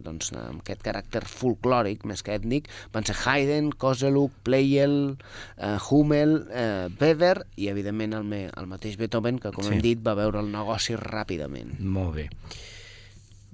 doncs, 0.03 0.34
amb 0.36 0.60
aquest 0.65 0.84
caràcter 0.84 1.24
folclòric 1.29 2.03
més 2.05 2.25
que 2.25 2.36
ètnic, 2.36 2.67
van 2.94 3.08
ser 3.08 3.15
Haydn, 3.24 3.72
Koseluk, 3.79 4.34
Pleyel, 4.46 5.15
eh, 5.55 5.77
Hummel, 5.89 6.36
eh, 6.51 6.64
eh, 6.65 6.89
Weber 7.00 7.36
i, 7.55 7.69
evidentment, 7.72 8.17
el, 8.17 8.27
me, 8.27 8.45
el 8.50 8.69
mateix 8.72 8.98
Beethoven, 9.00 9.39
que, 9.41 9.53
com 9.55 9.67
sí. 9.67 9.75
hem 9.75 9.84
dit, 9.84 10.01
va 10.05 10.15
veure 10.17 10.41
el 10.43 10.51
negoci 10.53 10.98
ràpidament. 11.00 11.77
Molt 11.79 12.17
bé. 12.17 12.29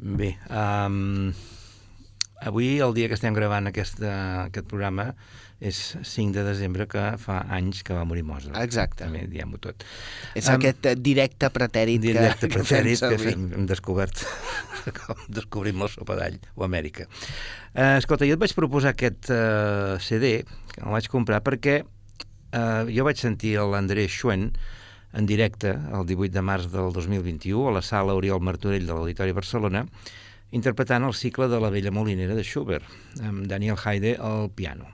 Bé, 0.01 0.31
um, 0.49 1.29
avui, 2.41 2.73
el 2.81 2.95
dia 2.97 3.11
que 3.11 3.17
estem 3.19 3.35
gravant 3.37 3.69
aquest, 3.69 4.01
aquest 4.01 4.65
programa, 4.71 5.11
és 5.61 5.77
5 6.01 6.33
de 6.33 6.43
desembre, 6.43 6.87
que 6.89 7.03
fa 7.21 7.37
anys 7.53 7.83
que 7.85 7.93
va 7.93 8.01
morir 8.09 8.23
Mozart. 8.25 8.57
Exacte. 8.63 9.05
També 9.05 9.27
diem-ho 9.29 9.59
tot. 9.61 9.85
És 10.33 10.49
um, 10.49 10.55
aquest 10.57 10.89
directe 11.05 11.51
pretèrit 11.53 12.01
directe 12.01 12.49
que, 12.49 12.55
pretèrit 12.57 13.03
que, 13.05 13.19
que 13.21 13.35
hem 13.35 13.69
descobert, 13.69 14.25
com 15.03 15.21
descobrim 15.29 15.85
el 15.85 15.93
sopadall, 15.93 16.41
o 16.57 16.65
Amèrica. 16.65 17.05
Uh, 17.75 18.01
escolta, 18.01 18.25
jo 18.25 18.39
et 18.39 18.41
vaig 18.41 18.57
proposar 18.57 18.95
aquest 18.95 19.29
uh, 19.29 20.01
CD, 20.01 20.39
que 20.73 20.81
el 20.81 20.89
vaig 20.97 21.13
comprar 21.13 21.43
perquè 21.45 21.83
eh, 22.51 22.85
jo 22.91 23.07
vaig 23.07 23.19
sentir 23.19 23.57
l'André 23.59 24.07
Schwen 24.07 24.51
en 25.13 25.27
directe 25.27 25.73
el 25.75 26.05
18 26.07 26.31
de 26.31 26.43
març 26.45 26.67
del 26.71 26.93
2021 26.95 27.67
a 27.67 27.75
la 27.75 27.83
sala 27.83 28.15
Oriol 28.15 28.43
Martorell 28.43 28.87
de 28.87 28.93
l'Auditori 28.95 29.35
Barcelona 29.35 29.85
interpretant 30.51 31.03
el 31.07 31.15
cicle 31.15 31.47
de 31.47 31.59
la 31.63 31.71
vella 31.71 31.91
molinera 31.95 32.35
de 32.35 32.43
Schubert 32.43 32.87
amb 33.23 33.47
Daniel 33.47 33.79
Haide 33.83 34.17
al 34.19 34.49
piano. 34.55 34.89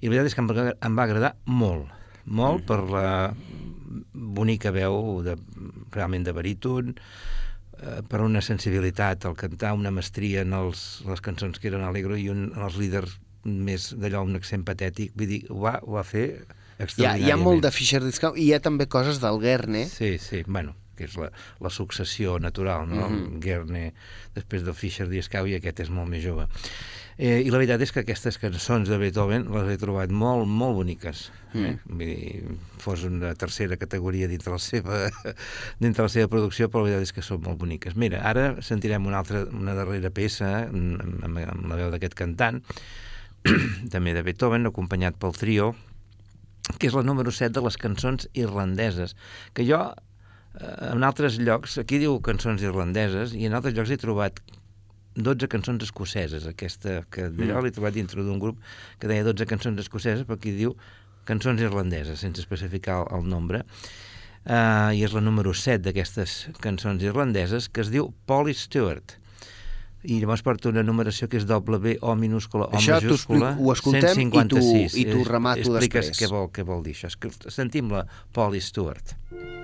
I 0.00 0.08
la 0.08 0.14
veritat 0.14 0.30
és 0.30 0.36
que 0.38 0.42
em 0.42 0.96
va, 0.98 1.04
agradar 1.04 1.34
molt, 1.46 1.90
molt 2.24 2.62
mm. 2.62 2.66
per 2.66 2.78
la 2.90 3.34
bonica 4.12 4.72
veu 4.74 5.22
de, 5.26 5.36
realment 5.94 6.26
de 6.26 6.34
baríton, 6.34 6.94
eh, 6.94 8.00
per 8.08 8.22
una 8.22 8.42
sensibilitat 8.42 9.26
al 9.26 9.36
cantar, 9.38 9.74
una 9.78 9.94
mestria 9.94 10.46
en 10.46 10.54
els, 10.58 11.02
les 11.06 11.22
cançons 11.22 11.58
que 11.58 11.70
eren 11.70 11.86
alegro 11.86 12.18
i 12.18 12.28
un, 12.32 12.48
en 12.54 12.66
els 12.66 12.78
líders 12.78 13.18
més 13.44 13.90
d'allò, 13.98 14.22
un 14.26 14.38
accent 14.38 14.62
patètic, 14.66 15.14
vull 15.18 15.30
dir, 15.30 15.44
ho 15.50 15.62
va, 15.66 15.78
ho 15.82 15.98
va 15.98 16.06
fer 16.06 16.26
hi 16.96 17.06
ha, 17.06 17.16
hi 17.16 17.32
ha 17.32 17.38
molt 17.40 17.62
de 17.64 17.72
Fischer-Dieskau 17.74 18.36
i 18.36 18.48
hi 18.48 18.54
ha 18.56 18.62
també 18.64 18.88
coses 18.90 19.20
del 19.22 19.40
Gerne. 19.42 19.86
Sí, 19.90 20.16
sí, 20.22 20.42
bueno, 20.46 20.74
que 20.96 21.06
és 21.08 21.18
la, 21.20 21.30
la 21.62 21.70
successió 21.70 22.38
natural, 22.42 22.88
no? 22.88 23.08
Mm 23.08 23.18
-hmm. 23.18 23.38
Gerne, 23.40 23.92
després 24.34 24.64
del 24.64 24.74
Fischer-Dieskau, 24.74 25.46
i 25.46 25.54
aquest 25.54 25.80
és 25.80 25.90
molt 25.90 26.08
més 26.08 26.24
jove. 26.24 26.48
Eh, 27.18 27.42
I 27.44 27.50
la 27.52 27.58
veritat 27.60 27.80
és 27.84 27.92
que 27.92 28.00
aquestes 28.00 28.38
cançons 28.40 28.88
de 28.88 28.96
Beethoven 28.98 29.44
les 29.52 29.68
he 29.68 29.76
trobat 29.80 30.10
molt, 30.10 30.46
molt 30.48 30.74
boniques. 30.74 31.30
Eh? 31.52 31.58
Mm. 31.58 31.78
Vull 31.84 32.06
dir, 32.06 32.56
fos 32.78 33.04
una 33.04 33.34
tercera 33.34 33.76
categoria 33.76 34.28
dintre 34.28 34.54
la 34.54 34.58
seva, 34.58 35.10
dintre 35.84 36.02
la 36.02 36.08
seva 36.08 36.28
producció, 36.28 36.68
però 36.68 36.82
la 36.82 36.88
veritat 36.88 37.02
és 37.02 37.12
que 37.12 37.22
són 37.22 37.42
molt 37.44 37.58
boniques. 37.58 37.94
Mira, 37.94 38.22
ara 38.24 38.62
sentirem 38.62 39.06
una 39.06 39.18
altra, 39.18 39.44
una 39.44 39.74
darrera 39.74 40.10
peça 40.10 40.64
amb, 40.64 41.00
amb, 41.22 41.38
amb 41.38 41.68
la 41.68 41.76
veu 41.76 41.90
d'aquest 41.90 42.14
cantant, 42.14 42.62
també 43.94 44.14
de 44.16 44.22
Beethoven, 44.22 44.66
acompanyat 44.66 45.18
pel 45.20 45.36
trio, 45.36 45.74
que 46.78 46.88
és 46.88 46.94
la 46.94 47.02
número 47.06 47.32
7 47.34 47.54
de 47.56 47.62
les 47.64 47.76
cançons 47.80 48.28
irlandeses, 48.38 49.16
que 49.56 49.66
jo 49.66 49.80
eh, 49.82 50.90
en 50.92 51.06
altres 51.06 51.38
llocs, 51.42 51.78
aquí 51.82 51.98
diu 52.02 52.18
cançons 52.24 52.62
irlandeses, 52.62 53.34
i 53.34 53.48
en 53.48 53.56
altres 53.58 53.74
llocs 53.76 53.94
he 53.94 54.00
trobat 54.00 54.42
12 55.16 55.48
cançons 55.52 55.82
escoceses, 55.84 56.46
aquesta 56.48 57.02
que 57.12 57.28
d'allò 57.28 57.58
mm. 57.58 57.66
l'he 57.66 57.74
trobat 57.74 57.96
dintre 57.98 58.24
d'un 58.24 58.40
grup 58.40 58.60
que 59.00 59.10
deia 59.10 59.26
12 59.26 59.48
cançons 59.50 59.80
escoceses, 59.82 60.24
però 60.28 60.38
aquí 60.38 60.54
diu 60.56 60.76
cançons 61.28 61.60
irlandeses, 61.60 62.22
sense 62.22 62.40
especificar 62.40 63.02
el, 63.02 63.10
el 63.18 63.28
nombre, 63.28 63.62
uh, 64.46 64.90
i 64.94 65.02
és 65.04 65.12
la 65.14 65.22
número 65.22 65.52
7 65.54 65.84
d'aquestes 65.84 66.38
cançons 66.64 67.04
irlandeses, 67.04 67.68
que 67.68 67.84
es 67.84 67.92
diu 67.92 68.10
Polly 68.26 68.56
Stewart 68.56 69.18
i 70.04 70.18
llavors 70.20 70.42
porta 70.42 70.70
una 70.72 70.82
numeració 70.82 71.28
que 71.30 71.38
és 71.38 71.46
doble 71.46 71.78
B 71.82 71.96
o 72.02 72.14
minúscula 72.18 72.68
o 72.68 72.78
això 72.78 72.98
majúscula 72.98 73.54
ho 73.58 73.72
escoltem 73.72 74.14
156. 74.18 74.98
i 74.98 75.06
tu 75.10 75.24
remato 75.28 75.62
Expliques 75.62 76.10
després. 76.12 76.20
què 76.20 76.32
vol, 76.32 76.50
què 76.50 76.66
vol 76.66 76.82
dir 76.86 76.96
això. 76.98 77.10
Sentim 77.50 77.90
la 77.94 78.06
Polly 78.32 78.60
Stewart. 78.60 79.16
charming 79.30 79.61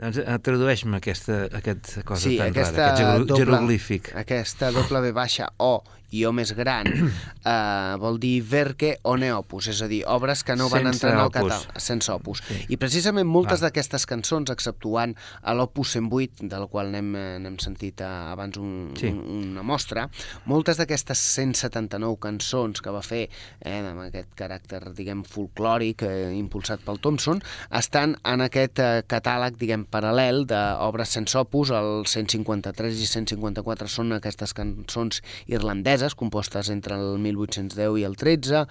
Doncs 0.00 0.16
eh, 0.24 0.38
tradueix-me 0.40 0.96
aquesta, 1.00 1.42
aquesta 1.60 2.02
cosa 2.08 2.24
Sí, 2.28 2.36
tan 2.40 2.54
aquesta 2.54 2.76
rara, 2.90 2.92
aquest 3.14 3.28
doble, 3.28 3.44
jeroglífic. 3.44 4.12
aquesta 4.16 4.70
doble 4.72 5.02
V 5.04 5.12
baixa 5.12 5.50
O 5.60 5.74
i 6.10 6.24
O 6.26 6.32
més 6.34 6.50
gran 6.58 6.88
eh, 6.90 7.94
vol 8.02 8.16
dir 8.18 8.40
verque 8.42 8.96
o 9.06 9.12
neopus, 9.20 9.68
és 9.70 9.78
a 9.84 9.86
dir, 9.86 10.00
obres 10.10 10.40
que 10.42 10.56
no 10.58 10.66
van 10.72 10.88
Sense 10.88 10.96
entrar 10.96 11.12
en 11.14 11.20
el 11.22 11.30
català, 11.30 11.58
sense 11.78 12.10
opus. 12.10 12.40
Sí. 12.48 12.56
I 12.74 12.78
precisament 12.82 13.28
moltes 13.30 13.62
d'aquestes 13.62 14.08
cançons, 14.10 14.50
exceptuant 14.50 15.12
a 15.46 15.54
l'opus 15.54 15.92
108, 15.94 16.48
del 16.50 16.66
qual 16.72 16.90
n'hem 16.90 17.12
eh, 17.14 17.26
n'hem 17.44 17.60
sentit 17.62 18.02
eh, 18.02 18.08
abans 18.32 18.58
un, 18.58 18.72
Sí. 18.98 19.06
un, 19.12 19.20
una 19.52 19.62
mostra, 19.62 20.08
moltes 20.50 20.80
d'aquestes 20.82 21.22
179 21.36 22.18
cançons 22.26 22.82
que 22.82 22.90
va 22.90 23.04
fer 23.06 23.28
eh, 23.60 23.76
amb 23.78 24.02
aquest 24.08 24.34
caràcter, 24.34 24.82
diguem, 24.98 25.22
folclòric 25.22 26.02
eh, 26.08 26.32
impulsat 26.40 26.82
pel 26.82 26.98
Thompson, 26.98 27.38
estan 27.70 28.16
en 28.26 28.42
aquest 28.48 28.82
eh, 28.82 29.04
catàleg, 29.06 29.54
diguem, 29.62 29.86
paral·lel 29.92 30.44
d'obres 30.50 31.12
sense 31.16 31.36
opus, 31.38 31.70
el 31.74 32.04
153 32.08 33.00
i 33.02 33.08
154 33.10 33.88
són 33.90 34.14
aquestes 34.16 34.54
cançons 34.56 35.20
irlandeses, 35.50 36.14
compostes 36.18 36.70
entre 36.72 36.96
el 36.98 37.18
1810 37.22 37.98
i 38.00 38.06
el 38.08 38.16
13, 38.20 38.64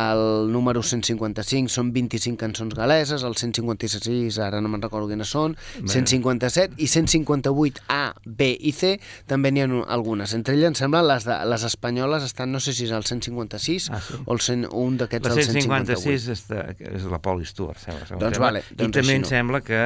el 0.00 0.24
número 0.52 0.82
155 0.82 1.72
són 1.72 1.92
25 1.94 2.38
cançons 2.40 2.74
galeses, 2.76 3.24
el 3.24 3.36
156, 3.38 4.38
ara 4.42 4.60
no 4.64 4.68
me'n 4.72 4.82
recordo 4.84 5.08
quines 5.10 5.30
són, 5.34 5.56
157 5.84 6.78
i 6.82 6.88
158 6.90 7.84
A, 7.88 8.14
B 8.24 8.50
i 8.58 8.72
C, 8.74 8.96
també 9.30 9.52
n'hi 9.54 9.64
ha 9.64 9.68
algunes. 9.94 10.34
Entre 10.36 10.54
elles, 10.56 10.68
em 10.72 10.78
sembla, 10.78 11.02
les, 11.06 11.26
de, 11.28 11.36
les 11.50 11.64
espanyoles 11.66 12.24
estan, 12.26 12.52
no 12.52 12.60
sé 12.62 12.74
si 12.76 12.86
és 12.88 12.94
el 12.96 13.04
156 13.06 13.90
Ah, 13.94 14.00
sí? 14.00 14.14
o 14.24 14.34
el 14.34 14.40
100, 14.40 14.66
un 14.72 14.96
d'aquests 15.00 15.28
La 15.28 15.34
el 15.34 15.44
158. 15.44 16.00
156 16.04 16.28
està, 16.34 16.64
és 16.94 17.06
la 17.10 17.20
Pauli 17.22 17.46
Stewart, 17.48 17.78
sembla. 17.80 18.18
Doncs 18.20 18.40
vale, 18.42 18.64
I 18.70 18.78
doncs 18.80 18.96
també 18.98 19.14
així 19.14 19.16
em 19.20 19.24
no. 19.24 19.30
sembla 19.30 19.60
que 19.64 19.80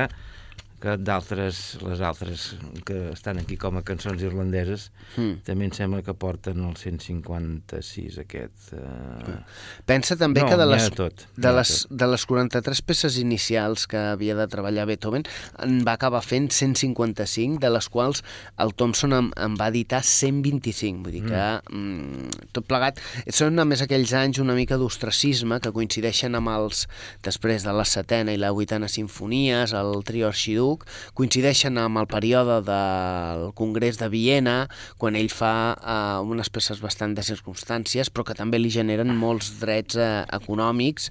que 0.81 0.95
d'altres, 0.97 1.79
les 1.83 2.01
altres 2.01 2.53
que 2.87 3.11
estan 3.11 3.41
aquí 3.41 3.57
com 3.59 3.79
a 3.79 3.83
cançons 3.87 4.23
irlandeses, 4.23 4.91
Mm. 5.17 5.41
també 5.47 5.65
em 5.67 5.73
sembla 5.73 6.03
que 6.05 6.13
porten 6.15 6.61
el 6.63 6.77
156 6.77 8.19
aquest. 8.23 8.73
Eh... 8.77 9.37
Pensa 9.89 10.17
també 10.21 10.43
No, 10.45 10.49
que 10.51 10.59
de 10.61 10.67
les, 10.69 10.85
de 10.91 10.97
tot, 10.97 11.25
de, 11.37 11.53
les, 11.57 11.73
de 11.91 12.09
les 12.11 12.27
43 12.29 12.83
peces 12.87 13.19
inicials 13.19 13.87
que 13.91 13.99
havia 13.99 14.37
de 14.39 14.47
treballar 14.51 14.87
Beethoven, 14.87 15.25
en 15.65 15.81
va 15.87 15.97
acabar 15.97 16.23
fent 16.23 16.51
155, 16.53 17.59
de 17.63 17.71
les 17.73 17.89
quals 17.89 18.23
el 18.59 18.75
Thompson 18.79 19.17
en, 19.17 19.31
en 19.37 19.57
va 19.59 19.71
editar 19.73 20.03
125. 20.05 21.03
Vull 21.07 21.17
dir 21.19 21.25
que, 21.27 21.45
mm, 21.73 22.49
tot 22.53 22.69
plegat, 22.69 23.01
són 23.35 23.59
a 23.59 23.67
més 23.69 23.83
aquells 23.85 24.13
anys 24.17 24.39
una 24.43 24.55
mica 24.59 24.79
d'ostracisme 24.79 25.61
que 25.65 25.73
coincideixen 25.75 26.37
amb 26.39 26.53
els, 26.55 26.87
després 27.25 27.65
de 27.67 27.75
la 27.75 27.87
setena 27.89 28.35
i 28.35 28.41
la 28.41 28.53
vuitena 28.55 28.89
sinfonies, 28.89 29.75
el 29.77 30.05
trio 30.07 30.29
arxiduc, 30.69 30.85
coincideixen 31.17 31.79
amb 31.79 31.99
el 31.99 32.07
període 32.09 32.61
del 32.67 33.53
Congrés 33.55 33.99
de 33.99 34.09
Viena, 34.09 34.69
quan 34.99 35.17
ell 35.17 35.31
fa 35.31 35.75
eh, 35.79 36.21
unes 36.25 36.49
peces 36.51 36.81
bastant 36.81 37.15
de 37.17 37.23
circumstàncies, 37.23 38.11
però 38.11 38.25
que 38.25 38.35
també 38.37 38.59
li 38.59 38.71
generen 38.71 39.15
molts 39.17 39.55
drets 39.61 39.97
eh, 39.97 40.25
econòmics 40.37 41.11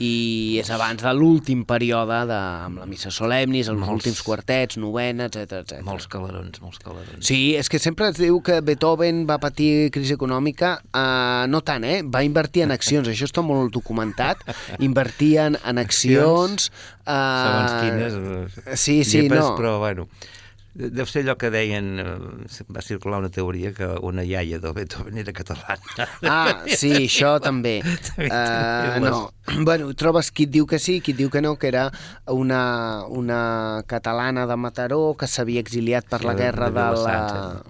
i 0.00 0.58
és 0.60 0.70
abans 0.70 1.02
de 1.02 1.12
l'últim 1.14 1.64
període 1.64 2.24
de, 2.28 2.38
amb 2.68 2.78
la 2.82 2.86
missa 2.86 3.10
solemnis, 3.10 3.68
els 3.68 3.78
Molts- 3.78 3.98
últims 3.98 4.22
quartets, 4.22 4.78
novenes, 4.78 5.32
etc 5.34 5.62
etc. 5.62 5.82
Molts 5.86 6.08
calarons, 6.10 6.60
molts 6.62 6.78
calarons. 6.82 7.24
Sí, 7.24 7.54
és 7.58 7.68
que 7.68 7.78
sempre 7.78 8.08
es 8.12 8.18
diu 8.20 8.40
que 8.44 8.60
Beethoven 8.62 9.24
va 9.28 9.38
patir 9.42 9.90
crisi 9.94 10.14
econòmica, 10.14 10.76
uh, 10.92 11.46
no 11.50 11.62
tant, 11.66 11.84
eh? 11.84 12.02
Va 12.04 12.22
invertir 12.26 12.66
en 12.66 12.74
accions, 12.74 13.08
això 13.08 13.28
està 13.28 13.42
molt 13.44 13.72
documentat, 13.74 14.44
invertien 14.84 15.58
en 15.64 15.78
accions... 15.82 16.70
Uh, 17.08 17.40
Segons 17.40 17.72
quines... 17.80 18.18
eh, 18.66 18.76
Sí, 18.76 18.98
sí, 19.04 19.22
llepes, 19.22 19.38
no. 19.40 19.54
Però, 19.56 19.78
bueno, 19.80 20.04
de- 20.78 20.90
deu 20.92 21.06
ser 21.08 21.22
allò 21.24 21.38
que 21.40 21.48
deien, 21.50 21.86
eh, 21.98 22.64
va 22.68 22.82
circular 22.84 23.18
una 23.22 23.30
teoria 23.32 23.72
que 23.72 23.86
una 24.04 24.22
iaia 24.28 24.58
del 24.60 24.74
Beethoven 24.76 25.16
era 25.18 25.32
catalana. 25.32 26.06
Ah, 26.22 26.52
sí, 26.68 26.92
això 27.08 27.38
també. 27.40 27.78
També 28.12 28.28
Uh, 28.28 29.00
no. 29.00 29.22
Bueno, 29.64 29.88
trobes 29.96 30.28
qui 30.30 30.44
et 30.44 30.52
diu 30.52 30.66
que 30.68 30.78
sí, 30.78 30.98
qui 31.00 31.14
et 31.16 31.18
diu 31.22 31.30
que 31.32 31.40
no, 31.40 31.56
que 31.56 31.68
era 31.72 31.86
una, 32.26 33.04
una 33.08 33.82
catalana 33.88 34.44
de 34.46 34.56
Mataró 34.60 35.14
que 35.18 35.26
s'havia 35.26 35.64
exiliat 35.64 36.04
per 36.06 36.20
Sí, 36.20 36.26
la 36.28 36.34
de- 36.36 36.42
guerra 36.44 36.68
de 36.68 36.76
de, 36.76 36.84
Vilassar, 36.84 37.18
la... 37.32 37.62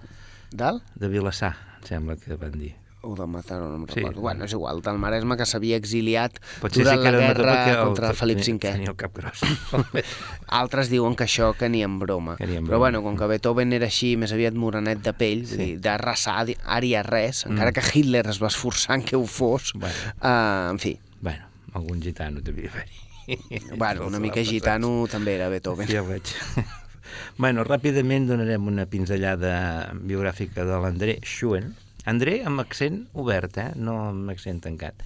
Del? 0.50 0.82
De 0.98 1.08
Vilassar, 1.14 1.54
em 1.78 1.86
sembla 1.94 2.16
que 2.18 2.34
van 2.34 2.58
dir. 2.58 2.74
O 3.00 3.14
de 3.14 3.26
Mataró, 3.30 3.68
no 3.68 3.76
em 3.76 3.86
Sí. 3.86 4.00
recordo. 4.00 4.20
Bueno, 4.20 4.44
és 4.44 4.52
igual, 4.52 4.80
del 4.82 4.98
Maresme 4.98 5.36
que 5.36 5.46
s'havia 5.46 5.76
exiliat 5.78 6.34
Potser 6.60 6.82
durant 6.82 6.98
sí 6.98 7.04
que 7.04 7.12
la 7.12 7.18
guerra 7.28 7.70
el- 7.70 7.84
contra 7.86 8.12
Felip 8.12 8.38
V. 8.42 8.58
Tenia 8.58 8.88
el 8.90 8.96
cap 8.96 9.14
gros. 9.16 9.38
Altres 10.48 10.88
diuen 10.90 11.14
que 11.14 11.24
això, 11.24 11.52
que 11.56 11.68
ni 11.68 11.82
en 11.84 11.98
broma. 12.00 12.36
Que 12.36 12.46
ni 12.46 12.56
en 12.56 12.64
Però 12.64 12.78
broma. 12.78 12.78
bueno, 12.78 13.02
com 13.02 13.16
que 13.16 13.26
Beethoven 13.30 13.72
era 13.72 13.86
així, 13.86 14.16
més 14.16 14.32
aviat 14.32 14.54
morenet 14.54 15.02
de 15.04 15.12
pell, 15.14 15.46
sí. 15.46 15.56
dir, 15.56 15.80
de 15.80 15.96
raçar, 15.98 16.44
di- 16.46 16.56
ària 16.66 17.02
res, 17.06 17.44
encara 17.46 17.72
que 17.72 17.82
Hitler 17.94 18.26
es 18.26 18.42
va 18.42 18.48
esforçar 18.48 18.96
en 18.98 19.04
que 19.04 19.16
ho 19.16 19.24
fos, 19.26 19.74
Mm. 19.74 19.80
Bueno. 19.80 19.94
uh, 20.22 20.70
en 20.72 20.78
fi, 20.78 20.98
bueno, 21.20 21.46
algun 21.74 22.00
gitano 22.02 22.40
devia 22.40 22.70
haver-hi. 22.70 23.76
bueno, 23.76 24.06
una 24.06 24.18
mica 24.18 24.42
gitano 24.42 25.06
també 25.10 25.34
era 25.36 25.48
Beethoven. 25.48 25.86
Ja 25.86 26.02
ho 26.02 26.06
veig. 26.06 26.22
bueno, 27.38 27.62
ràpidament 27.64 28.26
donarem 28.26 28.66
una 28.66 28.86
pinzellada 28.86 29.92
biogràfica 29.94 30.64
de 30.64 30.80
l'André 30.80 31.20
Schuen. 31.22 31.74
André 32.08 32.38
amb 32.48 32.62
accent 32.62 33.02
obert, 33.18 33.58
eh? 33.60 33.70
no 33.76 33.98
amb 34.08 34.32
accent 34.32 34.62
tancat. 34.64 35.04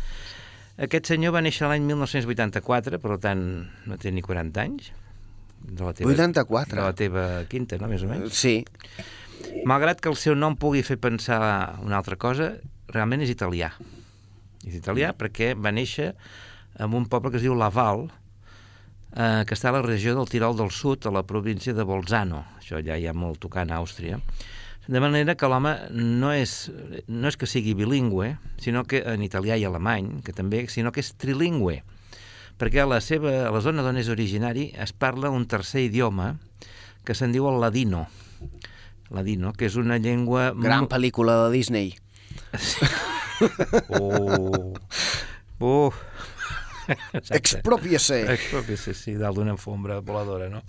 Aquest 0.82 1.10
senyor 1.12 1.34
va 1.36 1.42
néixer 1.44 1.68
l'any 1.68 1.84
1984, 1.84 2.98
per 3.02 3.18
tant 3.22 3.42
no 3.86 3.98
té 4.00 4.12
ni 4.14 4.22
40 4.24 4.62
anys. 4.62 4.92
De 5.62 5.84
la 5.84 5.92
teva, 5.94 6.10
84. 6.14 6.78
De 6.78 6.82
la 6.82 6.94
teva 6.98 7.26
quinta, 7.50 7.78
no?, 7.78 7.90
més 7.90 8.02
o 8.02 8.08
menys. 8.10 8.34
Sí, 8.34 8.62
Malgrat 9.66 10.00
que 10.02 10.10
el 10.10 10.18
seu 10.18 10.34
nom 10.38 10.56
pugui 10.58 10.82
fer 10.86 10.98
pensar 11.02 11.40
una 11.84 11.98
altra 11.98 12.16
cosa, 12.20 12.52
realment 12.92 13.22
és 13.24 13.32
italià. 13.32 13.70
És 14.62 14.74
italià 14.78 15.12
perquè 15.18 15.52
va 15.58 15.72
néixer 15.74 16.12
en 16.82 16.96
un 16.96 17.06
poble 17.10 17.32
que 17.32 17.40
es 17.40 17.46
diu 17.46 17.54
Laval, 17.58 18.06
eh, 19.14 19.42
que 19.46 19.56
està 19.56 19.70
a 19.70 19.76
la 19.76 19.84
regió 19.84 20.16
del 20.16 20.30
Tirol 20.30 20.56
del 20.58 20.72
Sud, 20.74 21.06
a 21.06 21.14
la 21.14 21.24
província 21.26 21.74
de 21.76 21.86
Bolzano. 21.86 22.44
Això 22.60 22.82
ja 22.84 22.98
hi 22.98 23.06
ha 23.06 23.14
molt 23.14 23.42
tocant 23.42 23.70
a 23.70 23.80
Àustria. 23.82 24.20
De 24.88 24.98
manera 25.00 25.36
que 25.38 25.46
l'home 25.46 25.76
no 25.94 26.32
és, 26.34 26.70
no 27.06 27.28
és 27.30 27.36
que 27.38 27.46
sigui 27.46 27.74
bilingüe, 27.78 28.32
sinó 28.58 28.82
que 28.84 29.02
en 29.06 29.22
italià 29.22 29.54
i 29.56 29.64
alemany, 29.68 30.22
que 30.26 30.34
també, 30.34 30.64
sinó 30.68 30.90
que 30.92 31.00
és 31.04 31.12
trilingüe, 31.14 31.82
perquè 32.58 32.82
a 32.82 32.88
la, 32.90 32.98
seva, 33.00 33.46
a 33.46 33.52
la 33.54 33.60
zona 33.62 33.84
d'on 33.86 34.00
és 34.02 34.10
originari 34.10 34.70
es 34.74 34.92
parla 34.92 35.30
un 35.30 35.46
tercer 35.46 35.84
idioma 35.86 36.32
que 37.06 37.14
se'n 37.14 37.32
diu 37.34 37.46
el 37.50 37.60
ladino. 37.62 38.08
Ladino, 39.12 39.52
que 39.52 39.66
és 39.70 39.76
una 39.76 39.98
llengua... 40.02 40.50
gran 40.56 40.86
mo- 40.86 40.90
pel·lícula 40.90 41.44
de 41.46 41.50
Disney. 41.58 41.94
Oh! 43.90 44.72
Oh! 45.58 45.92
Exacte. 46.88 47.36
Expropiase! 47.38 48.22
Expropi, 48.34 48.76
sí, 48.76 49.16
dalt 49.20 49.38
d'una 49.38 49.54
alfombra 49.56 50.00
voladora, 50.04 50.48
no? 50.52 50.62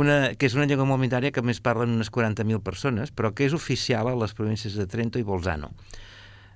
Una, 0.00 0.34
que 0.38 0.50
és 0.50 0.56
una 0.58 0.68
llengua 0.68 0.86
molt 0.88 1.02
minoritària 1.02 1.34
que 1.34 1.44
més 1.44 1.62
parlen 1.64 1.96
unes 1.96 2.12
40.000 2.14 2.62
persones, 2.66 3.10
però 3.10 3.34
que 3.34 3.48
és 3.48 3.56
oficial 3.56 4.10
a 4.10 4.14
les 4.18 4.36
províncies 4.36 4.78
de 4.78 4.86
Trento 4.90 5.20
i 5.20 5.26
Bolzano. 5.26 5.72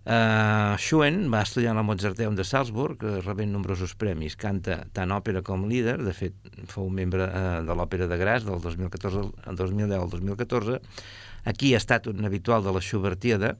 Uh, 0.04 0.76
Schuen 0.76 1.30
va 1.32 1.40
estudiar 1.46 1.70
a 1.72 1.78
la 1.78 1.82
Mozarteum 1.86 2.34
de 2.36 2.44
Salzburg, 2.44 3.00
uh, 3.08 3.22
rebent 3.24 3.54
nombrosos 3.54 3.94
premis. 3.96 4.36
Canta 4.36 4.82
tant 4.92 5.14
òpera 5.16 5.40
com 5.42 5.64
líder, 5.70 5.96
de 6.04 6.12
fet, 6.12 6.36
fou 6.68 6.90
membre 6.92 7.24
uh, 7.24 7.62
de 7.64 7.76
l'Òpera 7.78 8.08
de 8.10 8.18
Graz 8.20 8.44
del 8.44 8.60
2014, 8.60 9.24
al 9.48 9.56
2010 9.56 9.96
al 9.96 10.12
2014. 10.12 10.82
Aquí 11.48 11.72
ha 11.72 11.80
estat 11.80 12.10
un 12.12 12.20
habitual 12.28 12.64
de 12.64 12.76
la 12.76 12.84
Schubertiada 12.84 13.54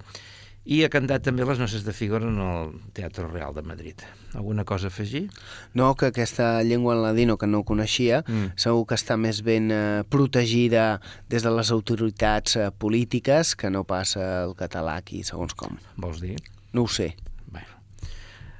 i 0.64 0.78
ha 0.84 0.88
cantat 0.88 1.22
també 1.26 1.44
les 1.44 1.58
noces 1.60 1.82
de 1.84 1.92
Figaro 1.92 2.28
en 2.30 2.38
el 2.40 2.70
Teatre 2.96 3.26
Real 3.28 3.52
de 3.54 3.62
Madrid. 3.62 4.00
Alguna 4.32 4.64
cosa 4.64 4.86
a 4.86 4.88
afegir? 4.88 5.28
No, 5.74 5.94
que 5.94 6.06
aquesta 6.06 6.62
llengua 6.62 6.94
en 6.94 7.02
ladino 7.02 7.36
que 7.36 7.46
no 7.46 7.64
coneixia, 7.64 8.22
Mm. 8.26 8.52
segur 8.56 8.86
que 8.86 8.94
està 8.96 9.16
més 9.18 9.42
ben 9.42 9.70
eh, 9.70 10.04
protegida 10.08 11.00
des 11.28 11.42
de 11.42 11.50
les 11.50 11.70
autoritats 11.70 12.56
eh, 12.56 12.70
polítiques 12.78 13.54
que 13.56 13.70
no 13.70 13.84
passa 13.84 14.44
el 14.44 14.54
català 14.56 14.96
aquí, 14.96 15.22
segons 15.22 15.54
com. 15.54 15.76
Vols 15.96 16.20
dir? 16.20 16.36
No 16.72 16.82
ho 16.84 16.88
sé. 16.88 17.14
Bueno. 17.46 17.68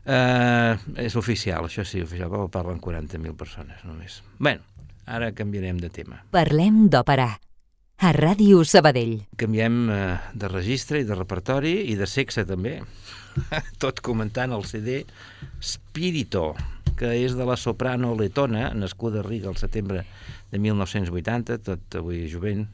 Uh, 0.05 0.77
és 1.01 1.17
oficial, 1.17 1.64
això 1.64 1.83
sí, 1.88 2.03
oficial, 2.05 2.29
però 2.29 2.45
parlen 2.53 2.79
40.000 2.81 3.35
persones 3.35 3.83
només. 3.85 4.23
bueno, 4.38 4.61
Ara 5.07 5.33
canviarem 5.37 5.77
de 5.81 5.90
tema. 5.90 6.23
Parlem 6.33 6.88
d'òpera. 6.88 7.38
A 8.02 8.11
Ràdio 8.12 8.64
Sabadell. 8.66 9.20
Canviem 9.38 9.74
eh, 9.90 9.98
de 10.35 10.48
registre 10.50 10.98
i 11.00 11.07
de 11.07 11.14
repertori 11.14 11.76
i 11.92 11.94
de 11.94 12.09
sexe 12.11 12.42
també. 12.48 12.80
Tot 13.83 14.02
comentant 14.02 14.54
el 14.57 14.66
CD 14.66 15.04
Spirito, 15.62 16.52
que 16.98 17.12
és 17.14 17.37
de 17.38 17.46
la 17.46 17.57
soprano 17.57 18.12
letona, 18.18 18.68
nascuda 18.74 19.22
a 19.22 19.26
Riga 19.26 19.50
el 19.52 19.59
setembre 19.61 20.04
de 20.50 20.61
1980, 20.62 21.59
tot 21.66 21.96
avui 21.98 22.28
jovent, 22.30 22.68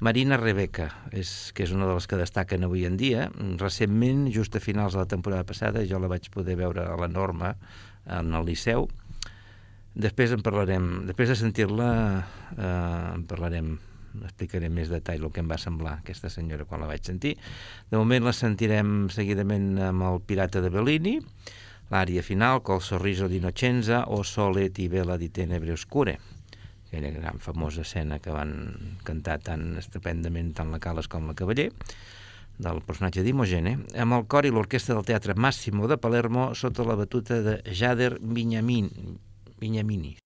Marina 0.00 0.38
Rebecca, 0.40 0.88
és, 1.12 1.52
que 1.52 1.66
és 1.66 1.72
una 1.76 1.88
de 1.88 1.96
les 1.96 2.08
que 2.08 2.20
destaquen 2.20 2.64
avui 2.64 2.86
en 2.88 2.96
dia. 3.00 3.28
Recentment, 3.60 4.24
just 4.32 4.56
a 4.56 4.64
finals 4.64 4.96
de 4.96 5.02
la 5.02 5.10
temporada 5.10 5.44
passada, 5.48 5.84
jo 5.84 6.00
la 6.00 6.10
vaig 6.12 6.30
poder 6.32 6.56
veure 6.60 6.88
a 6.88 6.96
la 7.00 7.08
Norma, 7.12 7.52
en 8.08 8.32
el 8.34 8.48
Liceu, 8.48 8.88
Després 9.92 10.32
en 10.32 10.40
parlarem, 10.40 11.02
després 11.04 11.28
de 11.28 11.34
sentir-la 11.36 11.88
eh, 12.56 12.68
en 13.12 13.26
parlarem, 13.28 13.74
explicaré 14.22 14.68
més 14.72 14.90
detall 14.92 15.24
el 15.24 15.32
que 15.32 15.42
em 15.42 15.50
va 15.50 15.58
semblar 15.60 15.98
aquesta 15.98 16.30
senyora 16.32 16.66
quan 16.68 16.82
la 16.82 16.90
vaig 16.90 17.04
sentir. 17.06 17.36
De 17.90 17.98
moment 18.00 18.26
la 18.26 18.34
sentirem 18.36 19.08
seguidament 19.12 19.74
amb 19.90 20.06
el 20.08 20.20
Pirata 20.26 20.62
de 20.64 20.70
Bellini, 20.72 21.18
l'àrea 21.92 22.22
final, 22.24 22.62
Col 22.64 22.80
sorriso 22.84 23.28
d'Innocenza 23.28 24.04
o 24.12 24.22
Sole 24.24 24.68
ti 24.72 24.88
vela 24.88 25.18
di 25.20 25.28
tenebre 25.28 25.74
oscure, 25.76 26.18
aquella 26.86 27.10
gran 27.10 27.38
famosa 27.40 27.82
escena 27.82 28.18
que 28.20 28.32
van 28.32 28.98
cantar 29.04 29.38
tan 29.40 29.76
estupendament 29.80 30.52
tant 30.56 30.72
la 30.72 30.80
Cales 30.80 31.08
com 31.08 31.28
la 31.28 31.36
Cavaller, 31.36 31.70
del 32.62 32.82
personatge 32.86 33.24
d'Imogene, 33.24 33.78
amb 33.98 34.18
el 34.18 34.26
cor 34.28 34.46
i 34.46 34.52
l'orquestra 34.52 34.96
del 34.96 35.08
Teatre 35.08 35.34
Massimo 35.34 35.88
de 35.88 35.98
Palermo 35.98 36.52
sota 36.54 36.84
la 36.86 36.98
batuta 37.00 37.40
de 37.42 37.60
Jader 37.66 38.18
Binyamin, 38.20 38.90
Vinyamini. 39.58 40.21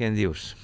Què 0.00 0.08
en 0.10 0.16
dius? 0.18 0.54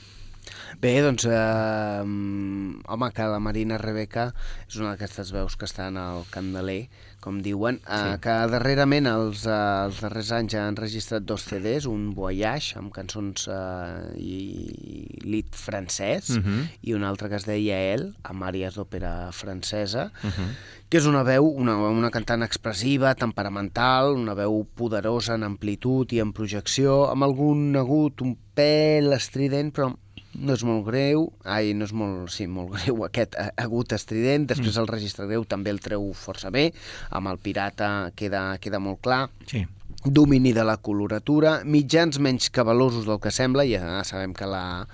Bé, 0.81 0.99
doncs, 1.01 1.25
eh, 1.25 2.01
home, 2.05 3.09
que 3.17 3.25
la 3.29 3.39
Marina 3.41 3.79
Rebeca 3.81 4.29
és 4.69 4.77
una 4.81 4.93
d'aquestes 4.95 5.31
veus 5.35 5.57
que 5.57 5.65
estan 5.69 5.97
al 6.01 6.25
Candeler, 6.31 6.89
com 7.25 7.41
diuen, 7.43 7.81
eh, 7.89 7.97
Sí. 7.97 8.19
que 8.23 8.35
darrerament, 8.53 9.07
els, 9.11 9.47
eh, 9.47 9.85
els 9.87 10.01
darrers 10.05 10.31
anys, 10.37 10.53
ja 10.53 10.67
han 10.69 10.77
registrat 10.77 11.25
dos 11.25 11.43
CDs, 11.49 11.87
un 11.87 12.13
Voyage, 12.15 12.77
amb 12.79 12.93
cançons 12.93 13.49
eh, 13.49 14.13
i 14.21 15.19
lit 15.25 15.51
francès, 15.57 16.31
Mhm. 16.37 16.69
i 16.83 16.93
un 16.95 17.05
altre 17.05 17.29
que 17.29 17.37
es 17.37 17.47
deia 17.47 17.95
El, 17.95 18.15
amb 18.23 18.43
àries 18.45 18.75
d'òpera 18.77 19.33
francesa, 19.33 20.13
Mhm. 20.23 20.51
Que 20.89 21.01
és 21.01 21.07
una 21.11 21.25
veu, 21.27 21.49
una, 21.51 21.75
una 21.91 22.13
cantant 22.15 22.45
expressiva, 22.47 23.15
temperamental, 23.19 24.13
una 24.15 24.37
veu 24.39 24.61
poderosa 24.79 25.35
en 25.35 25.43
amplitud 25.47 26.13
i 26.15 26.21
en 26.23 26.33
projecció, 26.37 27.07
amb 27.11 27.27
algun 27.27 27.75
agut, 27.79 28.23
un 28.23 28.37
pèl 28.55 29.11
estrident, 29.17 29.73
però 29.75 29.91
no 30.37 30.53
és 30.53 30.63
molt 30.69 30.85
greu, 30.87 31.31
ai, 31.49 31.73
no 31.75 31.87
és 31.89 31.95
molt, 31.97 32.29
sí, 32.35 32.47
molt 32.47 32.77
greu 32.77 33.07
aquest 33.07 33.35
eh, 33.41 33.49
agut 33.63 33.95
estrident, 33.97 34.47
després 34.51 34.77
el 34.79 34.87
registre 34.91 35.27
greu 35.27 35.47
també 35.49 35.73
el 35.73 35.81
treu 35.83 36.11
força 36.15 36.53
bé, 36.55 36.69
amb 37.11 37.33
el 37.33 37.41
pirata 37.43 38.13
queda, 38.15 38.51
queda 38.63 38.79
molt 38.83 39.01
clar, 39.03 39.27
Sí. 39.49 39.65
domini 40.05 40.53
de 40.53 40.63
la 40.63 40.77
coloratura, 40.77 41.63
mitjans 41.65 42.21
menys 42.23 42.51
cabalosos 42.55 43.09
del 43.09 43.19
que 43.19 43.33
sembla, 43.35 43.65
ja 43.67 44.05
sabem 44.05 44.35
que 44.37 44.47
la, 44.47 44.87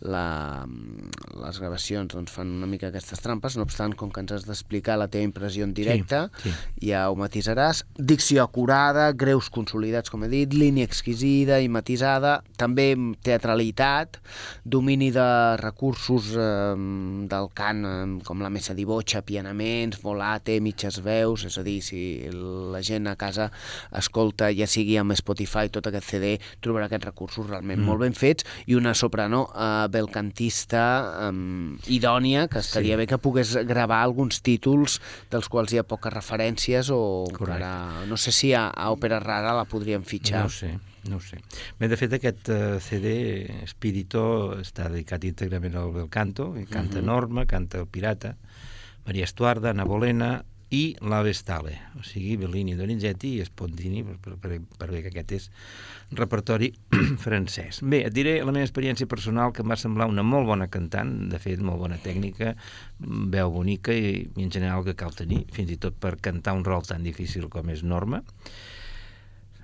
la, 0.00 0.66
les 1.42 1.58
gravacions 1.58 2.12
doncs, 2.12 2.32
fan 2.32 2.50
una 2.60 2.68
mica 2.70 2.88
aquestes 2.88 3.20
trampes, 3.22 3.56
no 3.58 3.66
obstant, 3.66 3.94
com 3.98 4.12
que 4.14 4.22
ens 4.22 4.34
has 4.36 4.46
d'explicar 4.46 4.98
la 5.00 5.08
teva 5.10 5.26
impressió 5.26 5.66
en 5.66 5.74
directe, 5.74 6.24
sí. 6.42 6.52
ja 6.90 7.06
ho 7.10 7.16
matisaràs. 7.18 7.84
Dicció 7.98 8.44
acurada, 8.44 9.10
greus 9.18 9.50
consolidats, 9.50 10.12
com 10.12 10.24
he 10.24 10.30
dit, 10.30 10.54
línia 10.54 10.86
exquisida 10.86 11.58
i 11.62 11.70
matisada, 11.72 12.38
també 12.60 12.92
teatralitat, 13.26 14.20
domini 14.64 15.10
de 15.14 15.26
recursos 15.62 16.30
eh, 16.36 16.76
del 17.32 17.50
cant, 17.58 17.84
eh, 17.88 18.06
com 18.28 18.44
la 18.44 18.52
messa 18.54 18.76
di 18.78 18.86
boccia, 18.88 19.24
pianaments, 19.26 20.00
volate, 20.04 20.60
mitges 20.62 21.00
veus, 21.04 21.46
és 21.48 21.58
a 21.58 21.66
dir, 21.66 21.80
si 21.82 22.00
la 22.30 22.82
gent 22.86 23.10
a 23.10 23.16
casa 23.18 23.50
escolta, 23.98 24.52
ja 24.54 24.68
sigui 24.70 24.98
amb 25.00 25.16
Spotify, 25.18 25.72
tot 25.72 25.90
aquest 25.90 26.12
CD, 26.12 26.36
trobarà 26.62 26.86
aquests 26.86 27.10
recursos 27.10 27.48
realment 27.48 27.80
mm. 27.80 27.88
molt 27.88 28.06
ben 28.06 28.16
fets, 28.16 28.46
i 28.70 28.78
una 28.78 28.94
soprano 28.98 29.46
eh, 29.50 29.87
belcantista 29.88 30.82
eh, 31.28 31.92
idònia, 31.92 32.46
que 32.48 32.58
estaria 32.60 32.94
Sí. 32.94 32.98
bé 33.02 33.06
que 33.06 33.18
pogués 33.18 33.56
gravar 33.66 34.02
alguns 34.02 34.40
títols 34.42 35.00
dels 35.30 35.48
quals 35.48 35.72
hi 35.72 35.78
ha 35.78 35.84
poques 35.88 36.12
referències 36.12 36.90
o 36.90 37.24
Correcte. 37.32 37.62
encara... 37.64 38.06
No 38.08 38.16
sé 38.16 38.32
si 38.32 38.52
a, 38.54 38.68
a 38.68 38.90
Òpera 38.92 39.18
Rara 39.20 39.54
la 39.56 39.64
podríem 39.64 40.04
fitxar. 40.04 40.44
No 40.44 40.50
sé, 40.50 40.78
no 41.08 41.16
ho 41.16 41.20
sé. 41.20 41.38
Bé, 41.78 41.88
de 41.88 41.96
fet, 41.96 42.12
aquest 42.12 42.48
uh, 42.48 42.78
CD, 42.80 43.46
Espírito, 43.64 44.22
està 44.60 44.88
dedicat 44.88 45.24
íntegrament 45.24 45.74
al 45.76 45.92
bel 45.92 46.08
canto, 46.08 46.52
i 46.58 46.64
canta 46.66 47.00
Norma, 47.02 47.46
canta 47.46 47.78
el 47.82 47.86
Pirata, 47.86 48.36
Maria 49.06 49.24
Estuarda, 49.24 49.70
Ana 49.70 49.84
Bolena 49.88 50.44
i 50.70 50.96
la 51.00 51.22
Vestale, 51.24 51.78
o 51.96 52.02
sigui, 52.04 52.36
Bellini, 52.36 52.74
Donizetti 52.76 53.34
i 53.38 53.44
Spontini, 53.44 54.02
per, 54.04 54.36
per, 54.36 54.58
per, 54.60 54.88
que 54.90 55.08
aquest 55.08 55.32
és 55.32 55.46
repertori 56.18 56.68
francès. 57.24 57.80
Bé, 57.80 58.02
et 58.08 58.12
diré 58.12 58.36
la 58.44 58.52
meva 58.52 58.66
experiència 58.68 59.08
personal, 59.08 59.54
que 59.56 59.64
em 59.64 59.72
va 59.72 59.78
semblar 59.80 60.10
una 60.12 60.24
molt 60.26 60.48
bona 60.50 60.68
cantant, 60.68 61.14
de 61.32 61.40
fet, 61.40 61.62
molt 61.64 61.80
bona 61.80 61.96
tècnica, 62.04 62.52
veu 62.98 63.54
bonica 63.54 63.96
i, 63.96 64.26
i 64.28 64.44
en 64.44 64.52
general 64.52 64.84
que 64.84 64.96
cal 64.98 65.16
tenir, 65.16 65.46
fins 65.56 65.72
i 65.72 65.80
tot 65.80 65.96
per 65.96 66.18
cantar 66.20 66.56
un 66.58 66.66
rol 66.68 66.84
tan 66.84 67.06
difícil 67.06 67.48
com 67.48 67.72
és 67.72 67.84
Norma, 67.86 68.20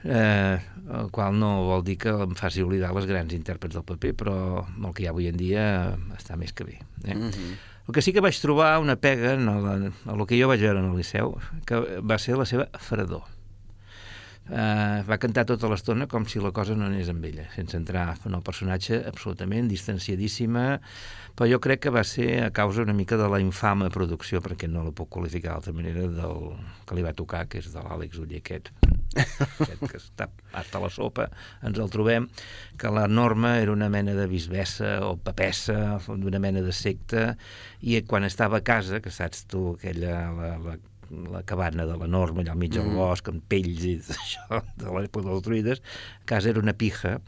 eh, 0.05 0.57
el 0.89 1.13
qual 1.13 1.37
no 1.37 1.53
vol 1.69 1.85
dir 1.85 1.99
que 2.01 2.17
em 2.25 2.33
faci 2.39 2.65
oblidar 2.65 2.95
les 2.97 3.09
grans 3.11 3.37
intèrprets 3.37 3.77
del 3.77 3.87
paper, 3.93 4.17
però 4.25 4.39
el 4.65 4.91
que 4.97 5.05
hi 5.05 5.09
ha 5.09 5.13
avui 5.13 5.29
en 5.29 5.37
dia 5.37 5.69
està 6.17 6.41
més 6.41 6.57
que 6.57 6.65
bé. 6.65 6.81
Eh? 7.05 7.15
Mm 7.15 7.29
-hmm. 7.31 7.55
El 7.85 7.93
que 7.93 8.01
sí 8.01 8.15
que 8.17 8.23
vaig 8.25 8.37
trobar 8.41 8.79
una 8.81 8.97
pega 8.97 9.35
en 9.37 9.49
el, 9.51 9.67
en 9.75 9.93
el 9.93 10.27
que 10.27 10.41
jo 10.41 10.49
vaig 10.49 10.63
veure 10.65 10.81
en 10.81 10.89
el 10.89 10.97
Liceu, 10.97 11.35
que 11.69 11.81
va 12.01 12.17
ser 12.19 12.39
la 12.41 12.49
seva 12.49 12.71
fredor. 12.81 13.27
Uh, 14.45 15.01
va 15.09 15.17
cantar 15.17 15.47
tota 15.49 15.71
l'estona 15.73 16.05
com 16.05 16.27
si 16.29 16.41
la 16.41 16.51
cosa 16.53 16.75
no 16.77 16.85
anés 16.85 17.09
amb 17.09 17.25
ella, 17.25 17.47
sense 17.55 17.79
entrar 17.81 18.11
en 18.29 18.35
el 18.37 18.43
personatge 18.45 18.99
absolutament 19.09 19.71
distanciadíssima, 19.71 20.65
però 21.35 21.49
jo 21.51 21.59
crec 21.63 21.83
que 21.85 21.93
va 21.95 22.05
ser 22.07 22.29
a 22.45 22.51
causa 22.55 22.85
una 22.85 22.95
mica 22.95 23.19
de 23.19 23.27
la 23.31 23.41
infama 23.43 23.91
producció, 23.91 24.41
perquè 24.45 24.69
no 24.71 24.85
la 24.87 24.95
puc 24.95 25.11
qualificar 25.17 25.57
d'altra 25.57 25.75
manera, 25.75 26.07
del 26.07 26.55
que 26.87 26.97
li 26.99 27.03
va 27.07 27.15
tocar, 27.17 27.45
que 27.51 27.59
és 27.59 27.73
de 27.75 27.83
l'Àlex 27.83 28.21
Uller 28.23 28.39
aquest, 28.39 28.71
aquest 29.19 29.83
que 29.83 29.99
està 29.99 30.29
hasta 30.55 30.83
la 30.83 30.93
sopa, 30.95 31.29
ens 31.67 31.83
el 31.83 31.91
trobem, 31.91 32.31
que 32.79 32.95
la 32.95 33.09
norma 33.11 33.57
era 33.59 33.75
una 33.75 33.91
mena 33.91 34.15
de 34.15 34.29
bisbessa 34.31 35.01
o 35.09 35.17
papessa, 35.19 35.99
d'una 36.07 36.43
mena 36.43 36.63
de 36.63 36.75
secta, 36.75 37.33
i 37.83 37.99
quan 38.07 38.27
estava 38.31 38.63
a 38.63 38.67
casa, 38.67 39.03
que 39.03 39.11
saps 39.11 39.47
tu, 39.51 39.73
aquella, 39.79 40.19
la, 40.39 40.57
la 40.63 40.81
la 41.31 41.43
cabana 41.43 41.85
de 41.87 41.97
la 41.99 42.07
norma, 42.07 42.43
allà 42.43 42.55
al 42.55 42.59
mig 42.59 42.73
del 42.75 42.89
bosc, 42.95 43.29
amb 43.29 43.45
pells 43.51 43.85
i 43.87 43.95
això, 44.17 44.63
de 44.81 44.95
l'època 44.95 45.29
dels 45.29 45.45
druides, 45.47 45.83
a 46.23 46.29
casa 46.35 46.51
era 46.53 46.63
una 46.63 46.75
pija, 46.77 47.19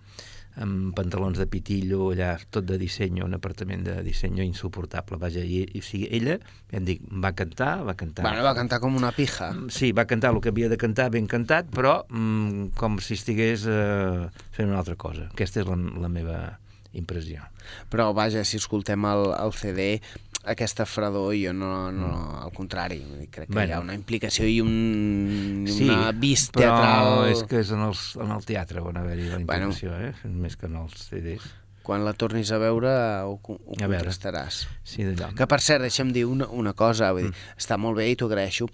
amb 0.63 0.95
pantalons 0.97 1.39
de 1.41 1.47
pitillo, 1.51 2.11
allà 2.15 2.35
tot 2.53 2.67
de 2.69 2.79
disseny, 2.81 3.21
un 3.25 3.37
apartament 3.37 3.85
de 3.87 3.97
disseny 4.07 4.41
insuportable, 4.47 5.19
vaja, 5.21 5.45
i, 5.45 5.63
i 5.67 5.83
o 5.83 5.85
sigui, 5.85 6.09
ella, 6.17 6.39
ja 6.73 6.81
em 6.81 6.87
dic, 6.89 7.03
va 7.25 7.35
cantar, 7.37 7.73
va 7.87 7.97
cantar... 7.99 8.25
Bueno, 8.27 8.45
va 8.47 8.55
cantar 8.57 8.81
com 8.83 8.97
una 8.97 9.13
pija. 9.17 9.53
Sí, 9.73 9.93
va 9.97 10.07
cantar 10.09 10.33
el 10.35 10.41
que 10.45 10.55
havia 10.55 10.71
de 10.73 10.81
cantar, 10.81 11.11
ben 11.15 11.29
cantat, 11.31 11.69
però 11.75 11.99
mm, 12.09 12.73
com 12.79 13.01
si 13.05 13.19
estigués 13.21 13.67
eh, 13.69 14.29
fent 14.57 14.71
una 14.71 14.81
altra 14.81 14.97
cosa. 15.01 15.29
Aquesta 15.35 15.63
és 15.63 15.69
la, 15.69 15.77
la 16.07 16.13
meva 16.13 16.39
impressió. 16.97 17.45
Però, 17.93 18.09
vaja, 18.17 18.45
si 18.47 18.57
escoltem 18.61 19.05
el, 19.09 19.29
el 19.37 19.53
CD, 19.57 19.87
aquesta 20.47 20.87
fredor 20.87 21.35
jo 21.35 21.53
no, 21.53 21.91
no 21.93 22.11
al 22.43 22.53
contrari, 22.55 23.01
vull 23.05 23.21
dir, 23.25 23.29
crec 23.35 23.49
que 23.51 23.55
Bueno. 23.59 23.69
hi 23.69 23.75
ha 23.77 23.81
una 23.83 23.95
implicació 23.99 24.47
i 24.47 24.61
un, 24.63 25.67
una 25.67 26.13
vis 26.15 26.49
teatral... 26.55 27.29
és 27.33 27.43
que 27.51 27.61
és 27.65 27.71
en, 27.75 27.83
els, 27.89 28.03
en 28.23 28.31
el 28.37 28.45
teatre 28.47 28.81
on 28.81 28.97
haver-hi 29.03 29.29
la 29.33 29.41
Bueno. 29.43 29.71
implicació, 29.73 29.97
eh? 29.99 30.13
més 30.31 30.57
que 30.57 30.67
en 30.71 30.77
els 30.85 30.95
CDs. 31.11 31.49
Quan 31.87 32.03
la 32.03 32.13
tornis 32.19 32.51
a 32.51 32.59
veure 32.59 32.91
ho, 33.23 33.37
ho 33.39 33.57
A 33.79 33.87
veure. 33.87 34.01
contrastaràs. 34.03 34.65
Sí. 34.83 35.05
Que, 35.39 35.47
per 35.47 35.61
cert, 35.63 35.85
deixa'm 35.87 36.11
dir 36.13 36.25
una, 36.27 36.49
una 36.51 36.73
cosa, 36.75 37.13
vull 37.15 37.29
dir, 37.29 37.31
Mm. 37.31 37.55
està 37.63 37.77
molt 37.79 37.97
bé 38.01 38.09
i 38.11 38.17
t'ho 38.19 38.27
agraeixo. 38.27 38.67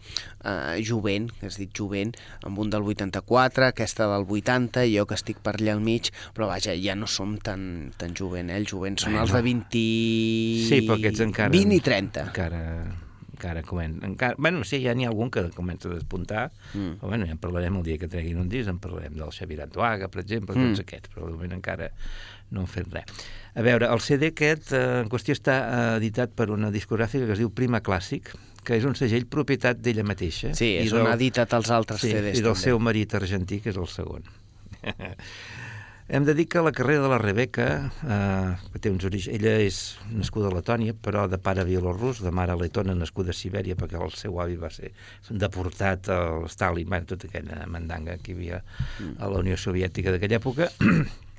Uh, 0.43 0.81
jovent, 0.83 1.29
que 1.39 1.47
has 1.51 1.59
dit 1.61 1.69
jovent, 1.77 2.15
amb 2.43 2.59
un 2.59 2.71
del 2.73 2.83
84, 2.83 3.67
aquesta 3.69 4.09
del 4.15 4.25
80, 4.25 4.87
i 4.89 4.97
jo 4.97 5.05
que 5.07 5.15
estic 5.15 5.39
per 5.45 5.59
allà 5.61 5.75
al 5.77 5.85
mig, 5.85 6.09
però 6.35 6.49
vaja, 6.49 6.73
ja 6.75 6.97
no 6.97 7.07
som 7.07 7.37
tan, 7.37 7.93
tan 8.01 8.17
jovent, 8.17 8.49
eh? 8.51 8.57
El 8.57 8.67
jovent 8.67 8.97
són 8.99 9.13
Bueno. 9.13 9.27
els 9.29 9.33
de 9.37 9.43
20... 9.43 9.85
Sí, 10.73 10.81
però 10.89 10.97
aquests 10.99 11.21
encara... 11.29 11.53
20 11.53 11.77
i 11.77 11.81
30. 11.85 12.27
Encara, 12.33 12.63
encara 13.33 13.63
comença. 13.67 14.07
Encara, 14.07 14.35
bueno, 14.39 14.65
sí, 14.65 14.81
ja 14.85 14.95
n'hi 14.95 15.05
ha 15.05 15.11
algun 15.13 15.31
que 15.31 15.45
comença 15.55 15.89
a 15.91 15.95
despuntar, 15.95 16.49
mm. 16.75 16.97
però 17.01 17.09
bueno, 17.13 17.27
ja 17.27 17.37
en 17.37 17.41
parlarem 17.43 17.77
el 17.81 17.87
dia 17.87 17.99
que 17.99 18.09
treguin 18.09 18.39
un 18.39 18.49
disc, 18.49 18.71
en 18.71 18.79
parlarem 18.83 19.15
del 19.19 19.33
Xavier 19.35 19.63
Antoaga, 19.69 20.09
per 20.09 20.23
exemple, 20.25 20.57
Mm. 20.57 20.73
tots 20.73 20.81
aquests, 20.87 21.11
però 21.15 21.27
de 21.27 21.33
moment 21.37 21.53
encara 21.61 21.91
no 22.53 22.63
han 22.63 22.71
fet 22.71 22.89
res. 22.93 23.25
A 23.53 23.65
veure, 23.65 23.89
el 23.93 24.01
CD 24.01 24.31
aquest 24.33 24.73
eh, 24.77 25.03
en 25.03 25.11
qüestió 25.13 25.37
està 25.37 25.59
eh, 25.63 25.83
editat 25.99 26.33
per 26.37 26.49
una 26.55 26.71
discogràfica 26.73 27.27
que 27.29 27.37
es 27.37 27.43
diu 27.43 27.51
Prima 27.53 27.83
Clàssic, 27.85 28.33
que 28.63 28.79
és 28.79 28.87
un 28.89 28.95
segell 28.99 29.27
propietat 29.31 29.81
d'ella 29.83 30.05
mateixa. 30.07 30.53
Sí, 30.57 30.77
és 30.79 30.93
i 30.93 30.97
on 30.97 31.11
ha 31.11 31.17
editat 31.19 31.53
els 31.59 31.73
altres 31.75 32.05
sí, 32.05 32.13
CDs 32.15 32.39
i 32.39 32.45
del 32.45 32.55
també. 32.55 32.65
seu 32.69 32.81
marit 32.81 33.19
argentí, 33.19 33.61
que 33.65 33.75
és 33.75 33.81
el 33.81 33.91
segon. 33.91 34.25
Hem 36.13 36.27
de 36.27 36.35
dir 36.37 36.45
que 36.51 36.61
la 36.61 36.73
carrera 36.77 37.05
de 37.05 37.09
la 37.09 37.19
Rebeca, 37.21 37.67
eh, 38.05 38.69
que 38.73 38.81
té 38.83 38.91
uns 38.93 39.05
orígens... 39.09 39.33
Ella 39.33 39.55
és 39.65 39.79
nascuda 40.13 40.51
a 40.51 40.55
Letònia, 40.57 40.93
però 40.93 41.25
de 41.31 41.39
pare 41.41 41.65
bielorrus, 41.65 42.21
de 42.25 42.33
mare 42.35 42.57
letona, 42.59 42.97
nascuda 42.99 43.33
a 43.33 43.37
Sibèria, 43.37 43.77
perquè 43.79 44.01
el 44.01 44.13
seu 44.19 44.37
avi 44.43 44.59
va 44.61 44.69
ser 44.75 44.91
deportat 45.31 46.11
a 46.13 46.21
Stalin, 46.53 46.91
bueno, 46.91 47.09
tota 47.09 47.31
aquella 47.31 47.65
mandanga 47.71 48.19
que 48.21 48.35
hi 48.35 48.37
havia 48.37 48.61
a 48.61 49.31
la 49.33 49.41
Unió 49.41 49.57
Soviètica 49.57 50.13
d'aquella 50.13 50.41
època. 50.43 50.69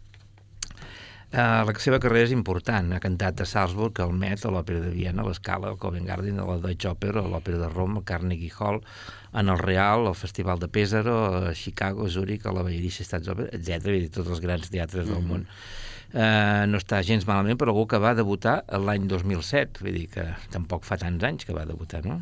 Uh, 1.33 1.63
la 1.65 1.73
seva 1.81 1.97
carrera 1.97 2.27
és 2.27 2.31
important. 2.35 2.91
Ha 2.93 2.99
cantat 3.01 3.39
a 3.41 3.45
Salzburg, 3.49 3.97
al 4.03 4.11
Met, 4.13 4.43
a 4.45 4.51
l'Òpera 4.53 4.83
de 4.83 4.91
Viena, 4.93 5.23
a 5.23 5.25
l'Escala, 5.25 5.71
al 5.71 5.79
Covent 5.81 6.05
Garden, 6.05 6.37
a 6.37 6.45
la 6.45 6.59
Deutsche 6.61 6.91
Oper, 6.91 7.15
a 7.17 7.23
l'Òpera 7.25 7.57
de 7.57 7.69
Roma, 7.71 8.03
al 8.03 8.05
Carnegie 8.05 8.51
Hall, 8.59 8.77
en 9.41 9.49
el 9.49 9.57
Real, 9.57 10.05
al 10.05 10.13
Festival 10.19 10.61
de 10.61 10.69
Pésaro, 10.69 11.15
a 11.39 11.55
Chicago, 11.57 12.05
a 12.05 12.13
Zurich, 12.13 12.45
a 12.45 12.53
la 12.53 12.61
Bayerische 12.61 13.07
Staatsoper, 13.07 13.49
etc. 13.57 13.89
I 13.97 14.13
tots 14.13 14.29
els 14.29 14.43
grans 14.45 14.69
teatres 14.69 15.09
del 15.09 15.25
món. 15.25 15.47
Uh, 16.13 16.69
no 16.69 16.77
està 16.77 17.01
gens 17.01 17.25
malament 17.25 17.57
per 17.57 17.71
algú 17.71 17.87
que 17.89 17.97
va 17.97 18.13
debutar 18.13 18.59
l'any 18.85 19.09
2007, 19.09 19.81
vull 19.81 19.97
dir 19.97 20.05
que 20.13 20.29
tampoc 20.53 20.85
fa 20.85 21.01
tants 21.01 21.25
anys 21.25 21.49
que 21.49 21.57
va 21.57 21.65
debutar, 21.65 22.05
no? 22.05 22.21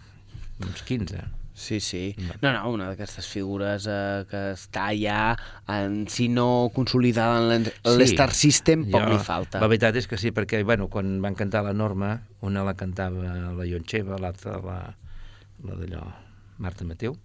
Uns 0.64 0.88
15. 0.88 1.40
Sí, 1.54 1.80
sí. 1.80 2.16
No, 2.41 2.52
no, 2.54 2.70
una 2.72 2.88
d'aquestes 2.89 3.28
figures 3.28 3.86
eh, 3.89 4.26
que 4.30 4.41
està 4.56 4.89
ja, 4.97 5.36
en, 5.68 6.06
si 6.08 6.30
no 6.30 6.72
consolidada 6.74 7.41
en 7.41 7.49
l'en- 7.49 7.66
Sí. 7.72 7.97
l'Star 7.99 8.32
System, 8.34 8.86
poc 8.89 9.02
Jo- 9.04 9.10
li 9.12 9.20
falta. 9.20 9.60
La 9.60 9.68
veritat 9.68 9.95
és 9.99 10.08
que 10.08 10.18
sí, 10.18 10.32
perquè 10.32 10.64
bueno, 10.64 10.88
quan 10.89 11.22
van 11.22 11.36
cantar 11.36 11.64
la 11.64 11.74
Norma, 11.74 12.22
una 12.41 12.64
la 12.64 12.74
cantava 12.76 13.36
la 13.54 13.66
Ioncheva, 13.66 14.18
l'altra 14.18 14.58
la, 14.64 14.95
la 15.64 15.76
d'allò, 15.76 16.06
Marta 16.58 16.86
Mateu, 16.86 17.18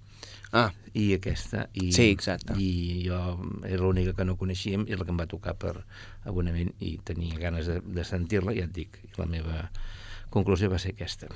Ah, 0.53 0.71
i 0.95 1.13
aquesta. 1.13 1.69
I, 1.75 1.91
Sí, 1.93 2.05
exacte. 2.11 2.55
I 2.57 3.03
jo 3.09 3.19
és 3.67 3.81
l'única 3.81 4.13
que 4.15 4.25
no 4.25 4.37
coneixíem, 4.39 4.85
és 4.89 4.97
la 4.97 5.05
que 5.05 5.11
em 5.11 5.19
va 5.19 5.27
tocar 5.27 5.55
per 5.59 5.85
abonament 6.25 6.71
i 6.79 6.99
tenia 7.05 7.37
ganes 7.39 7.67
de, 7.67 7.81
de 7.85 8.05
sentir-la, 8.05 8.55
ja 8.55 8.65
et 8.65 8.73
dic, 8.73 8.97
i 9.05 9.11
la 9.19 9.27
meva 9.27 9.71
conclusió 10.31 10.71
va 10.71 10.79
ser 10.79 10.95
aquesta. 10.95 11.27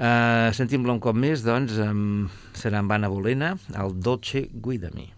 Uh, 0.00 0.48
Sentim-la 0.56 0.94
un 0.96 1.00
cop 1.04 1.12
més, 1.12 1.42
doncs, 1.44 1.76
amb 2.78 2.94
Anna 2.96 3.10
Bolena, 3.12 3.52
el 3.76 3.98
Dolce 4.00 4.46
Guidami. 4.48 5.10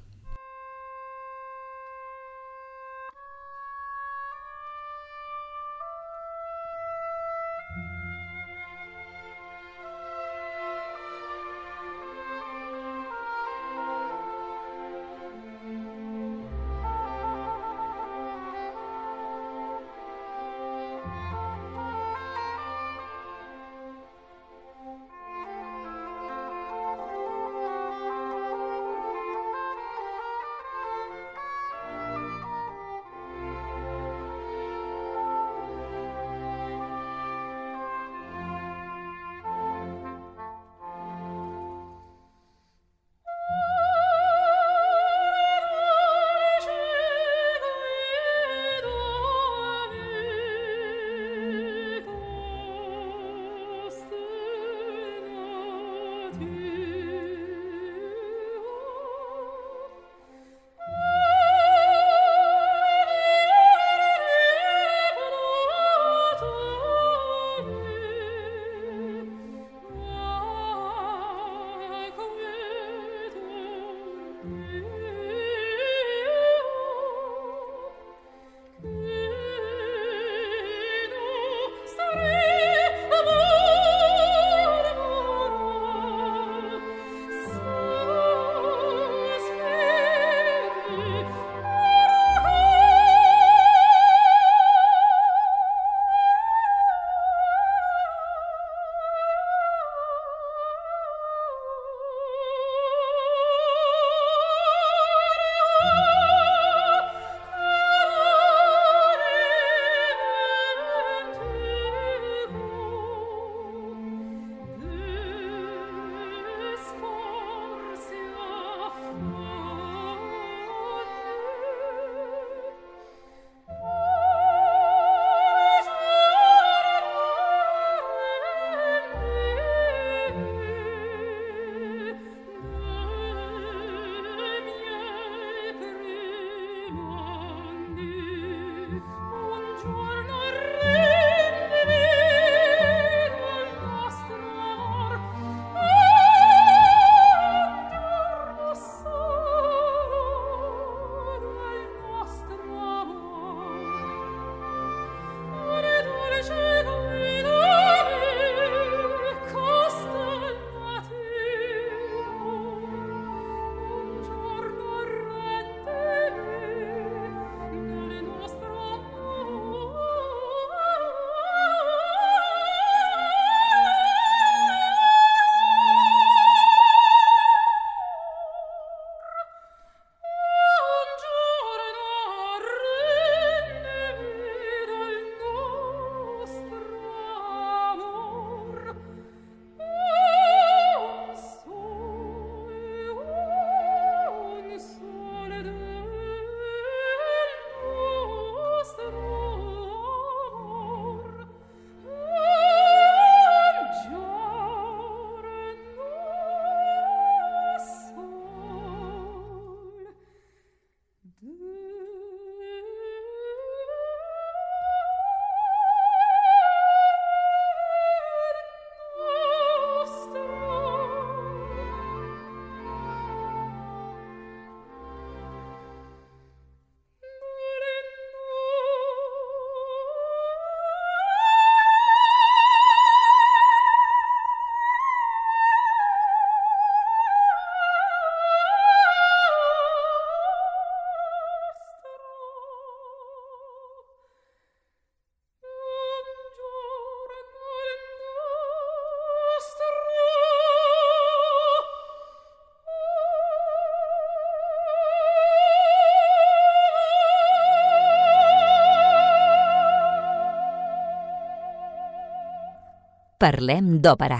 Parlem 263.43 263.97
d'òpera, 263.99 264.38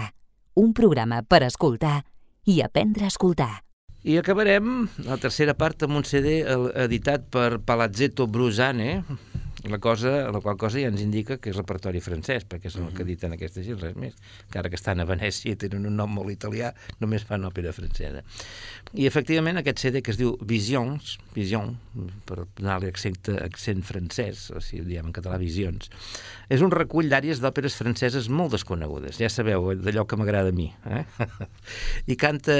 un 0.55 0.69
programa 0.71 1.17
per 1.27 1.41
escoltar 1.43 2.05
i 2.47 2.61
aprendre 2.63 3.03
a 3.03 3.11
escoltar. 3.11 3.57
I 4.07 4.15
acabarem 4.21 4.85
la 5.03 5.17
tercera 5.19 5.51
part 5.59 5.83
amb 5.83 5.99
un 5.99 6.05
CD 6.07 6.37
editat 6.85 7.25
per 7.27 7.59
Palazzetto 7.67 8.29
Brusane, 8.31 9.03
La, 9.63 9.79
cosa, 9.79 10.29
la 10.29 10.41
qual 10.41 10.57
cosa 10.59 10.81
ja 10.81 10.89
ens 10.91 10.99
indica 10.99 11.37
que 11.39 11.53
és 11.53 11.55
repertori 11.55 12.01
francès, 12.03 12.43
perquè 12.43 12.67
és 12.67 12.75
el 12.75 12.89
que 12.91 13.05
editen 13.05 13.31
aquesta 13.31 13.61
gent, 13.63 13.77
res 13.79 13.93
més. 13.95 14.15
Encara 14.49 14.67
que 14.67 14.75
estan 14.75 14.99
a 14.99 15.05
Venècia 15.07 15.53
i 15.53 15.59
tenen 15.59 15.85
un 15.87 15.95
nom 15.95 16.11
molt 16.11 16.33
italià, 16.33 16.73
només 16.99 17.23
fan 17.23 17.47
òpera 17.47 17.71
francesa. 17.71 18.25
I 18.91 19.07
efectivament 19.07 19.61
aquest 19.61 19.79
CD 19.85 20.01
que 20.03 20.11
es 20.11 20.19
diu 20.19 20.33
Visions, 20.49 21.13
Vision, 21.35 21.77
per 22.27 22.41
donar-li 22.57 22.89
accent, 22.91 23.15
accent 23.39 23.85
francès, 23.87 24.49
o 24.51 24.59
si 24.59 24.81
ho 24.81 24.87
diem 24.87 25.07
en 25.07 25.15
català, 25.15 25.39
Visions, 25.39 25.87
és 26.51 26.63
un 26.65 26.73
recull 26.73 27.07
d'àries 27.11 27.39
d'òperes 27.39 27.77
franceses 27.79 28.27
molt 28.27 28.57
desconegudes, 28.57 29.21
ja 29.23 29.29
sabeu, 29.31 29.69
d'allò 29.79 30.03
que 30.03 30.19
m'agrada 30.19 30.51
a 30.51 30.57
mi. 30.57 30.67
Eh? 30.91 31.05
I 32.11 32.19
canta 32.19 32.57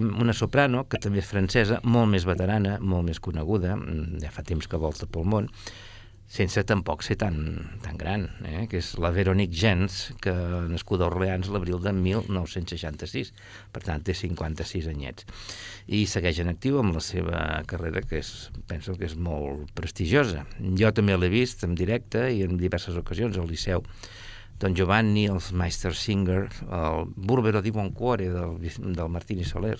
una 0.00 0.34
soprano, 0.34 0.82
que 0.90 0.98
també 0.98 1.22
és 1.22 1.30
francesa, 1.30 1.78
molt 1.86 2.10
més 2.10 2.26
veterana, 2.26 2.80
molt 2.82 3.06
més 3.06 3.22
coneguda, 3.22 3.76
mm, 3.78 4.18
ja 4.26 4.34
fa 4.34 4.42
temps 4.42 4.66
que 4.66 4.82
volta 4.82 5.06
pel 5.06 5.30
món, 5.30 5.46
sense 6.30 6.62
tampoc 6.62 7.02
ser 7.02 7.16
tan, 7.18 7.36
tan 7.82 7.96
gran, 7.98 8.28
eh? 8.46 8.68
que 8.70 8.78
és 8.78 8.92
la 9.02 9.10
Veronique 9.10 9.56
Gens, 9.58 9.98
que 10.22 10.32
nascuda 10.70 11.08
a 11.08 11.10
Orleans 11.10 11.50
l'abril 11.50 11.80
de 11.82 11.90
1966, 11.96 13.32
per 13.74 13.82
tant 13.82 14.04
té 14.06 14.14
56 14.14 14.86
anyets, 14.92 15.26
i 15.90 16.04
segueix 16.06 16.38
en 16.44 16.52
actiu 16.52 16.78
amb 16.78 16.94
la 16.94 17.02
seva 17.02 17.42
carrera, 17.66 18.04
que 18.06 18.22
és, 18.22 18.30
penso 18.70 18.94
que 18.94 19.08
és 19.10 19.18
molt 19.18 19.74
prestigiosa. 19.74 20.46
Jo 20.78 20.94
també 20.94 21.18
l'he 21.18 21.32
vist 21.34 21.66
en 21.66 21.74
directe 21.74 22.28
i 22.30 22.44
en 22.46 22.54
diverses 22.62 22.94
ocasions 23.00 23.34
al 23.36 23.50
Liceu, 23.50 23.82
Don 24.60 24.74
Giovanni, 24.76 25.24
els 25.32 25.50
Meister 25.56 25.94
Singer, 25.96 26.42
el 26.68 27.06
Burbero 27.16 27.62
di 27.64 27.72
Boncuore 27.72 28.28
del, 28.28 28.58
del 28.60 29.08
Martini 29.08 29.42
Soler, 29.48 29.78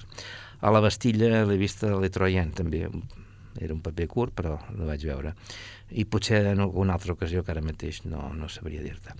a 0.61 0.73
la 0.73 0.81
Bastilla 0.83 1.45
l'he 1.45 1.59
vist 1.61 1.85
a 1.85 1.95
l'Etroyen 2.01 2.51
també, 2.57 2.89
era 3.59 3.75
un 3.75 3.83
paper 3.83 4.07
curt, 4.09 4.35
però 4.37 4.59
no 4.77 4.89
vaig 4.89 5.05
veure. 5.09 5.35
I 5.91 6.07
potser 6.07 6.45
en 6.53 6.61
alguna 6.63 6.95
altra 6.95 7.17
ocasió 7.17 7.43
que 7.43 7.55
ara 7.55 7.65
mateix 7.65 8.05
no, 8.05 8.29
no 8.37 8.49
sabria 8.49 8.85
dir-te. 8.85 9.17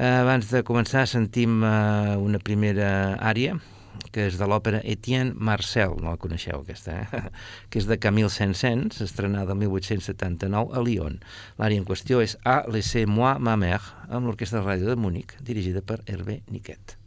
Abans 0.00 0.52
de 0.52 0.62
començar 0.62 1.02
sentim 1.10 1.64
eh, 1.66 2.16
una 2.16 2.38
primera 2.38 3.16
àrea, 3.26 3.56
que 4.14 4.26
és 4.30 4.38
de 4.38 4.46
l'òpera 4.48 4.80
Etienne 4.86 5.34
Marcel, 5.34 5.96
no 6.00 6.14
la 6.14 6.20
coneixeu 6.20 6.62
aquesta, 6.62 6.94
eh? 7.02 7.22
que 7.70 7.82
és 7.82 7.88
de 7.90 7.98
Camille 8.00 8.30
Saint-Saëns, 8.32 9.02
estrenada 9.04 9.56
el 9.56 9.60
1879 9.64 10.72
a 10.78 10.84
Lyon. 10.86 11.18
L'àrea 11.58 11.82
en 11.82 11.88
qüestió 11.88 12.22
és 12.24 12.38
A 12.44 12.62
laissez-moi 12.70 13.36
ma 13.42 13.58
mère, 13.60 13.82
amb 14.08 14.30
l'Orquestra 14.30 14.62
de 14.62 14.68
Ràdio 14.68 14.94
de 14.94 14.98
Múnich, 15.00 15.36
dirigida 15.44 15.82
per 15.82 16.00
Hervé 16.06 16.40
Niquet. 16.50 16.99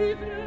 give 0.00 0.39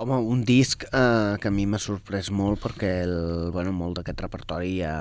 Home, 0.00 0.16
un 0.16 0.44
disc 0.48 0.86
eh, 0.96 1.36
que 1.36 1.48
a 1.50 1.52
mi 1.52 1.66
m'ha 1.68 1.76
sorprès 1.76 2.30
molt 2.32 2.62
perquè 2.62 2.88
el, 3.04 3.50
bueno, 3.52 3.74
molt 3.76 3.98
d'aquest 3.98 4.22
repertori 4.24 4.78
ja 4.78 4.94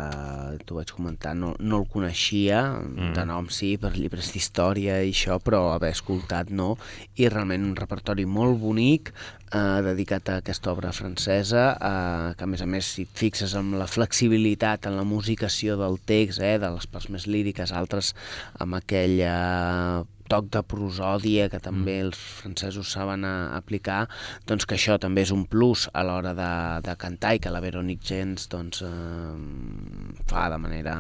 t'ho 0.68 0.76
vaig 0.76 0.92
comentar, 0.92 1.32
no, 1.40 1.54
no 1.64 1.80
el 1.80 1.86
coneixia, 1.88 2.66
mm. 2.82 3.14
de 3.16 3.24
nom 3.30 3.48
sí, 3.48 3.70
per 3.80 3.94
llibres 3.96 4.34
d'història 4.36 4.98
i 5.00 5.14
això, 5.14 5.38
però 5.40 5.70
haver 5.72 5.94
escoltat 5.96 6.52
no, 6.52 6.74
i 7.16 7.32
realment 7.32 7.70
un 7.70 7.80
repertori 7.80 8.28
molt 8.28 8.60
bonic, 8.60 9.14
eh, 9.54 9.80
dedicat 9.88 10.34
a 10.34 10.38
aquesta 10.44 10.76
obra 10.76 10.92
francesa, 10.92 11.66
eh, 11.80 12.36
que 12.36 12.44
a 12.44 12.52
més 12.52 12.68
a 12.68 12.68
més 12.68 12.92
si 12.98 13.08
et 13.08 13.24
fixes 13.24 13.56
amb 13.56 13.80
la 13.80 13.88
flexibilitat 13.88 14.92
en 14.92 15.00
la 15.00 15.08
musicació 15.08 15.80
del 15.80 15.96
text, 16.04 16.44
eh, 16.44 16.58
de 16.60 16.76
les 16.76 16.92
parts 16.92 17.08
més 17.08 17.24
líriques, 17.24 17.72
altres 17.72 18.12
amb 18.60 18.76
aquella 18.84 20.04
toc 20.30 20.50
de 20.54 20.64
prosòdia 20.64 21.50
que 21.52 21.62
també 21.64 21.98
mm. 21.98 22.08
els 22.08 22.24
francesos 22.40 22.94
saben 22.96 23.26
a, 23.28 23.36
aplicar, 23.58 24.04
doncs 24.50 24.68
que 24.70 24.78
això 24.78 25.00
també 25.02 25.26
és 25.26 25.34
un 25.36 25.46
plus 25.50 25.88
a 25.94 26.06
l'hora 26.08 26.36
de, 26.38 26.52
de 26.86 26.98
cantar 27.02 27.36
i 27.36 27.44
que 27.44 27.54
la 27.54 27.64
Veronique 27.64 28.06
Gens 28.06 28.50
doncs, 28.52 28.84
eh, 28.86 30.24
fa 30.30 30.50
de 30.54 30.60
manera 30.62 30.96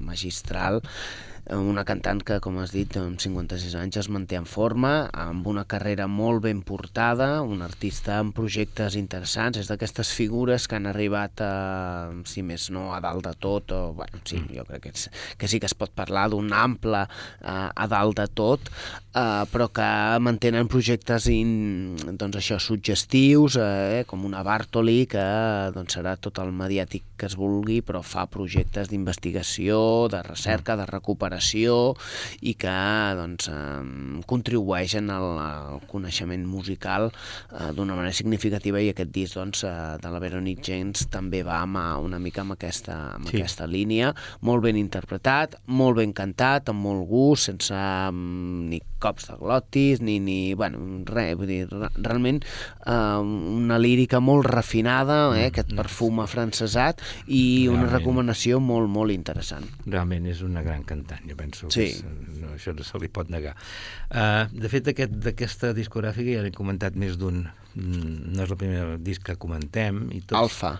magistral 0.00 0.82
una 1.52 1.84
cantant 1.84 2.22
que, 2.24 2.38
com 2.40 2.56
has 2.62 2.72
dit, 2.72 2.96
amb 2.96 3.20
56 3.20 3.74
anys 3.76 3.98
es 4.00 4.08
manté 4.08 4.38
en 4.38 4.46
forma, 4.48 5.10
amb 5.12 5.44
una 5.50 5.66
carrera 5.68 6.06
molt 6.08 6.40
ben 6.46 6.62
portada, 6.64 7.42
un 7.44 7.60
artista 7.60 8.16
amb 8.22 8.32
projectes 8.36 8.96
interessants, 8.96 9.58
és 9.60 9.68
d'aquestes 9.68 10.14
figures 10.16 10.64
que 10.64 10.78
han 10.78 10.88
arribat, 10.88 11.42
a, 11.44 12.12
si 12.24 12.40
més 12.40 12.70
no, 12.72 12.86
a 12.96 13.00
dalt 13.04 13.28
de 13.28 13.34
tot, 13.36 13.74
o, 13.76 13.92
bueno, 13.98 14.22
sí, 14.24 14.38
mm. 14.40 14.56
jo 14.56 14.64
crec 14.70 14.86
que, 14.86 14.94
és, 14.94 15.10
que 15.36 15.50
sí 15.50 15.60
que 15.60 15.68
es 15.68 15.76
pot 15.76 15.92
parlar 15.92 16.30
d'un 16.32 16.48
ample 16.56 17.04
uh, 17.04 17.68
a 17.68 17.88
dalt 17.92 18.22
de 18.22 18.26
tot, 18.32 18.72
uh, 19.12 19.44
però 19.52 19.68
que 19.68 19.90
mantenen 20.24 20.70
projectes 20.72 21.28
in, 21.28 21.92
doncs 22.16 22.40
això, 22.40 22.56
suggestius, 22.56 23.58
eh, 23.60 24.04
com 24.08 24.24
una 24.24 24.40
Bartoli, 24.46 25.04
que 25.10 25.26
doncs, 25.76 25.98
serà 25.98 26.16
tot 26.16 26.40
el 26.40 26.56
mediàtic 26.56 27.04
que 27.20 27.28
es 27.28 27.36
vulgui, 27.36 27.82
però 27.84 28.00
fa 28.00 28.24
projectes 28.32 28.88
d'investigació, 28.88 30.08
de 30.08 30.24
recerca, 30.24 30.78
de 30.80 30.88
recuperació, 30.88 31.33
preparació 31.34 31.94
i 32.42 32.54
que 32.54 32.74
doncs, 33.18 33.48
eh, 33.48 34.22
contribueixen 34.26 35.10
al, 35.10 35.26
al 35.38 35.80
coneixement 35.90 36.44
musical 36.46 37.10
eh, 37.10 37.72
d'una 37.74 37.94
manera 37.94 38.14
significativa 38.14 38.80
i 38.80 38.90
aquest 38.92 39.10
disc 39.12 39.38
doncs, 39.38 39.64
eh, 39.64 39.98
de 40.00 40.10
la 40.10 40.20
Veronique 40.20 40.62
James 40.64 41.08
també 41.10 41.42
va 41.42 41.60
amb, 41.62 41.78
una 42.04 42.18
mica 42.18 42.42
amb 42.42 42.54
aquesta, 42.54 43.16
amb 43.18 43.28
sí. 43.28 43.38
aquesta 43.38 43.66
línia, 43.66 44.14
molt 44.42 44.62
ben 44.64 44.76
interpretat, 44.76 45.58
molt 45.66 45.98
ben 45.98 46.12
cantat, 46.14 46.70
amb 46.70 46.84
molt 46.84 47.08
gust, 47.08 47.50
sense 47.50 47.74
um, 47.74 48.68
ni 48.70 48.80
cops 49.04 49.28
de 49.28 49.36
glotis, 49.36 50.00
ni, 50.00 50.18
ni 50.22 50.54
bueno, 50.56 50.80
res, 51.08 51.34
vull 51.36 51.50
dir, 51.50 51.64
realment 51.68 52.40
eh, 52.40 53.20
una 53.20 53.78
lírica 53.80 54.20
molt 54.24 54.48
refinada, 54.48 55.18
eh, 55.36 55.48
aquest 55.50 55.72
mm, 55.72 55.80
perfum 55.82 56.22
afrancesat 56.24 57.02
i 57.26 57.42
realment. 57.66 57.74
una 57.74 57.90
recomanació 57.92 58.60
molt, 58.64 58.88
molt 58.92 59.12
interessant. 59.14 59.66
Realment 59.84 60.30
és 60.30 60.40
una 60.46 60.64
gran 60.64 60.86
cantant 60.88 61.23
jo 61.28 61.36
penso 61.38 61.70
sí. 61.72 61.88
que 61.92 62.40
no, 62.40 62.54
això 62.54 62.74
no 62.76 62.86
se 62.86 63.00
li 63.02 63.10
pot 63.12 63.30
negar. 63.32 63.54
Uh, 64.10 64.48
de 64.52 64.70
fet, 64.72 64.88
d'aquesta 64.88 65.70
aquest, 65.70 65.78
discogràfica 65.78 66.38
ja 66.38 66.44
n'he 66.44 66.54
comentat 66.54 66.98
més 67.00 67.18
d'un, 67.20 67.44
no 67.74 68.44
és 68.44 68.50
el 68.50 68.60
primer 68.60 68.98
disc 69.04 69.24
que 69.26 69.38
comentem. 69.40 70.04
I 70.14 70.22
tots, 70.24 70.40
Alfa. 70.40 70.74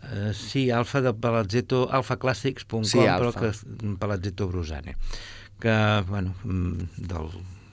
Uh, 0.00 0.30
sí, 0.36 0.68
Alfa 0.72 1.02
de 1.04 1.12
Palazzetto, 1.12 1.84
alfaclassics.com, 2.00 2.84
sí, 2.88 3.04
però 3.04 3.32
que 3.36 3.52
Palazzetto 4.00 4.48
Brusane, 4.48 4.96
que, 5.60 5.76
bueno, 6.08 6.34
mm, 6.44 7.06
del 7.10 7.32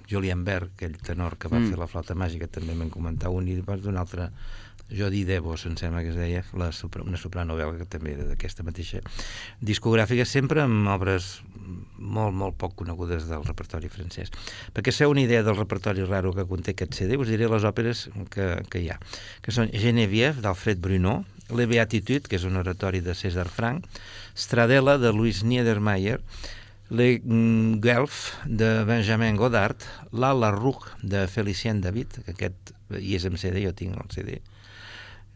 Julian 0.10 0.43
Berg, 0.47 0.72
aquell 0.76 0.97
tenor 1.03 1.38
que 1.39 1.51
va 1.51 1.60
mm. 1.60 1.72
fer 1.72 1.80
la 1.80 1.88
flauta 1.91 2.16
màgica, 2.16 2.47
també 2.51 2.76
m'en 2.76 2.91
comentar 2.91 3.32
un, 3.34 3.47
i 3.51 3.60
d'un 3.60 3.99
altre 3.99 4.32
Jodi 4.90 5.26
Devos, 5.28 5.66
em 5.68 5.76
sembla 5.76 6.02
que 6.06 6.14
es 6.14 6.18
deia, 6.18 6.44
la, 6.56 6.70
una 7.04 7.20
soprano 7.20 7.58
belga 7.60 7.84
que 7.84 7.90
també 7.92 8.16
d'aquesta 8.16 8.64
mateixa 8.64 9.02
discogràfica, 9.60 10.26
sempre 10.26 10.64
amb 10.64 10.88
obres 10.94 11.42
molt, 11.98 12.36
molt 12.36 12.56
poc 12.60 12.78
conegudes 12.80 13.28
del 13.28 13.44
repertori 13.44 13.92
francès. 13.92 14.32
Perquè 14.74 14.94
seu 14.96 15.12
una 15.12 15.26
idea 15.26 15.44
del 15.44 15.58
repertori 15.58 16.06
raro 16.08 16.32
que 16.36 16.48
conté 16.48 16.72
aquest 16.76 16.96
CD, 16.96 17.18
us 17.20 17.28
diré 17.28 17.50
les 17.52 17.68
òperes 17.68 18.08
que, 18.32 18.54
que 18.72 18.84
hi 18.84 18.92
ha, 18.94 19.00
que 19.44 19.52
són 19.56 19.72
Geneviève, 19.74 20.40
d'Alfred 20.44 20.80
Bruno, 20.80 21.24
Le 21.52 21.68
Beatitude, 21.68 22.28
que 22.28 22.40
és 22.40 22.48
un 22.48 22.60
oratori 22.60 23.02
de 23.04 23.16
César 23.16 23.48
Frank, 23.52 23.86
Stradella, 24.36 24.98
de 25.00 25.12
Louis 25.16 25.44
Niedermayer, 25.44 26.20
Le 26.90 27.20
Guelph, 27.84 28.32
de 28.46 28.84
Benjamin 28.88 29.36
Godard, 29.36 29.84
La 30.12 30.34
La 30.34 30.54
de 31.04 31.28
Felicien 31.28 31.82
David, 31.82 32.24
que 32.24 32.32
aquest 32.32 32.72
hi 32.96 33.16
és 33.16 33.26
en 33.28 33.36
CD, 33.36 33.66
jo 33.66 33.74
tinc 33.76 33.98
el 34.00 34.12
CD, 34.14 34.40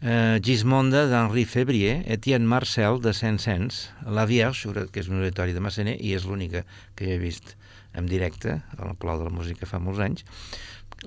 eh, 0.02 0.40
Gismonda 0.44 1.06
d'Henri 1.08 1.46
Février, 1.46 2.02
Etienne 2.06 2.46
Marcel 2.46 3.00
de 3.02 3.14
Saint-Saëns, 3.14 3.90
La 4.10 4.26
Vierge, 4.26 4.72
que 4.92 5.02
és 5.02 5.10
un 5.10 5.22
oratori 5.22 5.54
de 5.54 5.64
Massaner, 5.64 5.98
i 6.02 6.16
és 6.18 6.26
l'única 6.26 6.66
que 6.96 7.14
he 7.14 7.18
vist 7.22 7.56
en 7.94 8.08
directe, 8.08 8.62
al 8.78 8.96
Palau 8.96 9.20
de 9.20 9.28
la 9.28 9.36
Música 9.36 9.68
fa 9.70 9.80
molts 9.80 10.02
anys, 10.04 10.26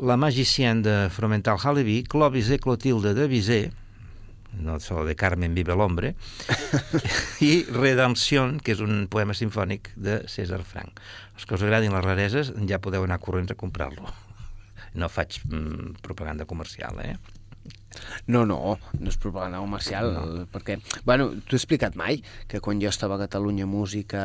La 0.02 0.16
Magicienne 0.18 0.82
de 0.82 0.94
Fromental 1.14 1.58
Halevi, 1.62 2.02
Clovis 2.02 2.50
et 2.50 2.62
Clotilde 2.62 3.14
de 3.14 3.28
Bizet, 3.30 3.72
no 4.58 4.78
solo 4.80 5.04
de 5.04 5.14
Carmen 5.14 5.54
vive 5.54 5.74
l'hombre, 5.74 6.14
i 7.48 7.64
Redemption, 7.70 8.58
que 8.62 8.74
és 8.74 8.82
un 8.82 9.06
poema 9.10 9.34
sinfònic 9.34 9.92
de 9.94 10.20
César 10.30 10.62
Frank. 10.66 11.00
Els 11.34 11.46
que 11.46 11.56
us 11.56 11.64
agradin 11.66 11.94
les 11.94 12.04
rareses 12.04 12.52
ja 12.68 12.82
podeu 12.82 13.06
anar 13.06 13.20
corrents 13.22 13.54
a 13.54 13.58
comprar-lo. 13.58 14.10
No 14.94 15.10
faig 15.10 15.40
mm, 15.42 15.96
propaganda 16.06 16.46
comercial, 16.46 17.00
eh? 17.02 17.16
No, 18.26 18.44
no, 18.48 18.76
no 18.98 19.10
és 19.10 19.18
propaganda 19.20 19.62
comercial, 19.62 20.12
no. 20.14 20.46
perquè, 20.52 20.78
bueno, 21.06 21.30
t'ho 21.44 21.56
he 21.56 21.60
explicat 21.60 21.98
mai, 21.98 22.22
que 22.50 22.62
quan 22.64 22.80
jo 22.82 22.92
estava 22.92 23.18
a 23.18 23.24
Catalunya 23.24 23.66
Música 23.68 24.24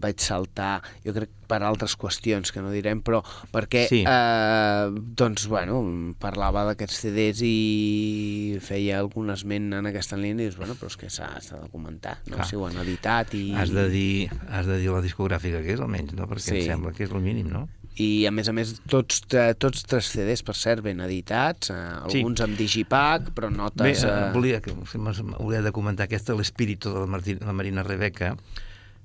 vaig 0.00 0.20
saltar, 0.24 0.78
jo 1.04 1.12
crec 1.16 1.32
per 1.48 1.60
altres 1.62 1.94
qüestions 2.00 2.52
que 2.54 2.62
no 2.64 2.72
direm, 2.72 3.02
però 3.04 3.20
perquè, 3.52 3.84
sí. 3.90 4.00
eh, 4.08 4.88
doncs, 5.20 5.46
bueno, 5.50 5.80
parlava 6.20 6.64
d'aquests 6.70 7.02
CDs 7.04 7.44
i 7.44 8.58
feia 8.64 8.98
algun 9.02 9.32
esment 9.34 9.72
en 9.76 9.90
aquesta 9.90 10.18
línia 10.20 10.46
i 10.46 10.48
dius, 10.48 10.58
bueno, 10.60 10.76
però 10.80 10.92
és 10.92 10.98
que 11.00 11.12
s'ha 11.12 11.30
de 11.36 11.68
comentar, 11.72 12.16
no? 12.30 12.38
Clar. 12.38 12.48
si 12.48 12.58
ho 12.58 12.64
han 12.68 12.80
editat 12.84 13.36
i... 13.36 13.46
Has 13.60 13.74
de, 13.74 13.88
dir, 13.92 14.30
has 14.48 14.68
de 14.70 14.80
dir 14.80 14.92
la 14.94 15.04
discogràfica 15.04 15.62
que 15.64 15.76
és, 15.76 15.84
almenys, 15.84 16.16
no? 16.16 16.28
Perquè 16.30 16.48
sí. 16.48 16.60
em 16.62 16.72
sembla 16.74 16.94
que 16.96 17.04
és 17.08 17.12
el 17.12 17.24
mínim, 17.24 17.52
no? 17.52 17.66
I 18.02 18.26
a 18.26 18.32
més 18.34 18.48
a 18.50 18.54
més 18.56 18.74
tots, 18.90 19.22
tots 19.62 19.86
tres 19.86 20.10
CDs 20.10 20.42
per 20.46 20.56
cert 20.58 20.82
ben 20.82 21.02
editats, 21.04 21.70
eh, 21.70 21.80
alguns 22.02 22.40
sí. 22.40 22.46
amb 22.46 22.58
digipack 22.58 23.30
però 23.36 23.50
notes... 23.54 24.02
Bé, 24.02 24.10
eh... 24.10 24.30
volia, 24.34 24.60
que, 24.64 24.74
volia 24.74 25.62
de 25.62 25.74
comentar 25.74 26.08
aquesta 26.08 26.34
l'espíritu 26.34 26.90
de 26.94 27.04
la, 27.04 27.10
Martina, 27.10 27.46
la 27.46 27.56
Marina 27.56 27.86
Rebeca 27.86 28.34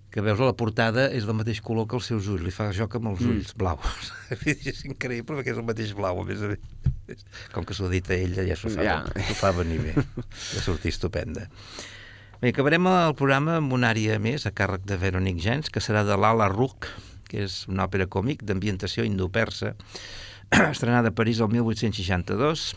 que 0.09 0.23
veus 0.25 0.39
a 0.41 0.47
la 0.49 0.55
portada 0.57 1.05
és 1.13 1.27
del 1.29 1.37
mateix 1.37 1.59
color 1.61 1.85
que 1.89 1.97
els 1.99 2.07
seus 2.09 2.27
ulls, 2.31 2.41
li 2.41 2.53
fa 2.53 2.71
joc 2.73 2.97
amb 2.97 3.11
els 3.11 3.21
mm. 3.21 3.35
ulls 3.35 3.53
blaus. 3.59 4.09
és 4.71 4.81
increïble 4.87 5.37
perquè 5.37 5.53
és 5.53 5.61
el 5.61 5.67
mateix 5.67 5.93
blau, 5.97 6.23
a 6.23 6.25
més 6.25 6.41
a 6.41 6.49
més. 6.49 7.21
Com 7.53 7.65
que 7.65 7.77
s'ho 7.77 7.85
ha 7.85 7.93
dit 7.93 8.09
a 8.09 8.17
ella, 8.17 8.45
ja 8.47 8.57
s'ho 8.57 8.73
fa, 8.73 8.85
ja. 8.85 8.97
fa 9.37 9.53
venir 9.57 9.77
bé. 9.83 9.93
Ja 9.93 10.65
sortir 10.65 10.93
estupenda. 10.95 11.45
Bé, 12.39 12.53
acabarem 12.53 12.89
el 12.89 13.13
programa 13.19 13.59
amb 13.59 13.73
una 13.75 13.91
àrea 13.93 14.17
més 14.23 14.47
a 14.49 14.53
càrrec 14.55 14.85
de 14.89 14.97
Veronique 14.97 15.43
Gens, 15.43 15.69
que 15.69 15.81
serà 15.83 16.05
de 16.07 16.17
l'Ala 16.17 16.49
Ruc, 16.49 16.89
que 17.29 17.45
és 17.45 17.61
una 17.69 17.85
òpera 17.85 18.09
còmic 18.11 18.43
d'ambientació 18.43 19.05
indopersa, 19.07 19.75
estrenada 20.73 21.13
a 21.13 21.15
París 21.15 21.39
el 21.39 21.51
1862, 21.53 22.73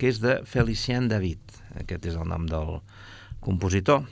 que 0.00 0.10
és 0.10 0.18
de 0.22 0.40
Felicien 0.48 1.08
David. 1.12 1.60
Aquest 1.84 2.08
és 2.10 2.16
el 2.18 2.26
nom 2.28 2.48
del 2.48 2.80
compositor. 3.44 4.06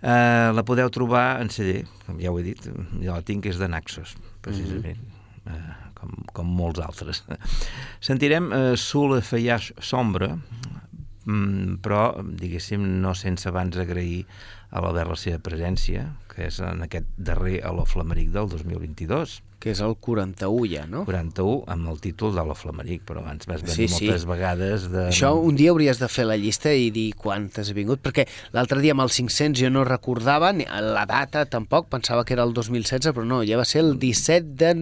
Eh, 0.00 0.50
la 0.56 0.64
podeu 0.64 0.88
trobar 0.92 1.40
en 1.42 1.50
CD, 1.52 1.82
com 2.06 2.20
ja 2.20 2.32
ho 2.32 2.38
he 2.40 2.44
dit, 2.46 2.68
jo 2.70 3.12
la 3.12 3.22
tinc, 3.26 3.44
que 3.44 3.52
és 3.52 3.60
de 3.60 3.68
Naxos, 3.68 4.16
precisament, 4.40 4.96
mm 4.96 5.52
-hmm. 5.52 5.56
eh, 5.56 5.90
com, 5.94 6.10
com 6.32 6.46
molts 6.46 6.80
altres. 6.80 7.24
Sentirem 8.08 8.52
eh, 8.52 8.76
Sous 8.76 9.26
Feuillage 9.28 9.74
Sombre, 9.78 10.38
mm, 11.26 11.80
però, 11.84 12.22
diguéssim, 12.22 12.80
no 13.02 13.14
sense 13.14 13.48
abans 13.48 13.76
agrair 13.76 14.24
a 14.70 14.82
l'Albert 14.82 15.10
la 15.10 15.18
seva 15.18 15.38
presència, 15.42 16.08
que 16.30 16.46
és 16.46 16.60
en 16.62 16.84
aquest 16.86 17.06
darrer 17.18 17.60
a 17.66 17.72
l'Oflameric 17.74 18.30
del 18.34 18.50
2022. 18.52 19.40
Que 19.60 19.74
és 19.74 19.80
el 19.84 19.92
41 20.00 20.68
ja, 20.70 20.86
no? 20.88 21.02
41, 21.04 21.66
amb 21.68 21.90
el 21.92 21.98
títol 22.00 22.32
de 22.38 22.44
l'Oflameric, 22.46 23.02
però 23.08 23.20
abans 23.20 23.50
vas 23.50 23.64
venir 23.66 23.90
sí, 23.90 24.06
moltes 24.06 24.24
sí. 24.24 24.30
vegades 24.30 24.86
de... 24.92 25.04
Això 25.10 25.34
un 25.36 25.58
dia 25.58 25.74
hauries 25.74 26.00
de 26.00 26.08
fer 26.08 26.24
la 26.30 26.38
llista 26.40 26.72
i 26.72 26.88
dir 26.94 27.10
quantes 27.18 27.68
he 27.68 27.76
vingut, 27.76 28.00
perquè 28.00 28.24
l'altre 28.56 28.80
dia 28.80 28.94
amb 28.96 29.04
els 29.04 29.18
500 29.20 29.60
jo 29.60 29.72
no 29.74 29.84
recordava 29.84 30.54
ni 30.56 30.64
la 30.64 31.04
data 31.10 31.44
tampoc, 31.50 31.90
pensava 31.92 32.24
que 32.24 32.38
era 32.38 32.46
el 32.48 32.54
2016, 32.56 33.12
però 33.12 33.26
no, 33.26 33.42
ja 33.44 33.60
va 33.60 33.68
ser 33.68 33.84
el 33.84 33.98
17 34.00 34.54
de 34.64 34.74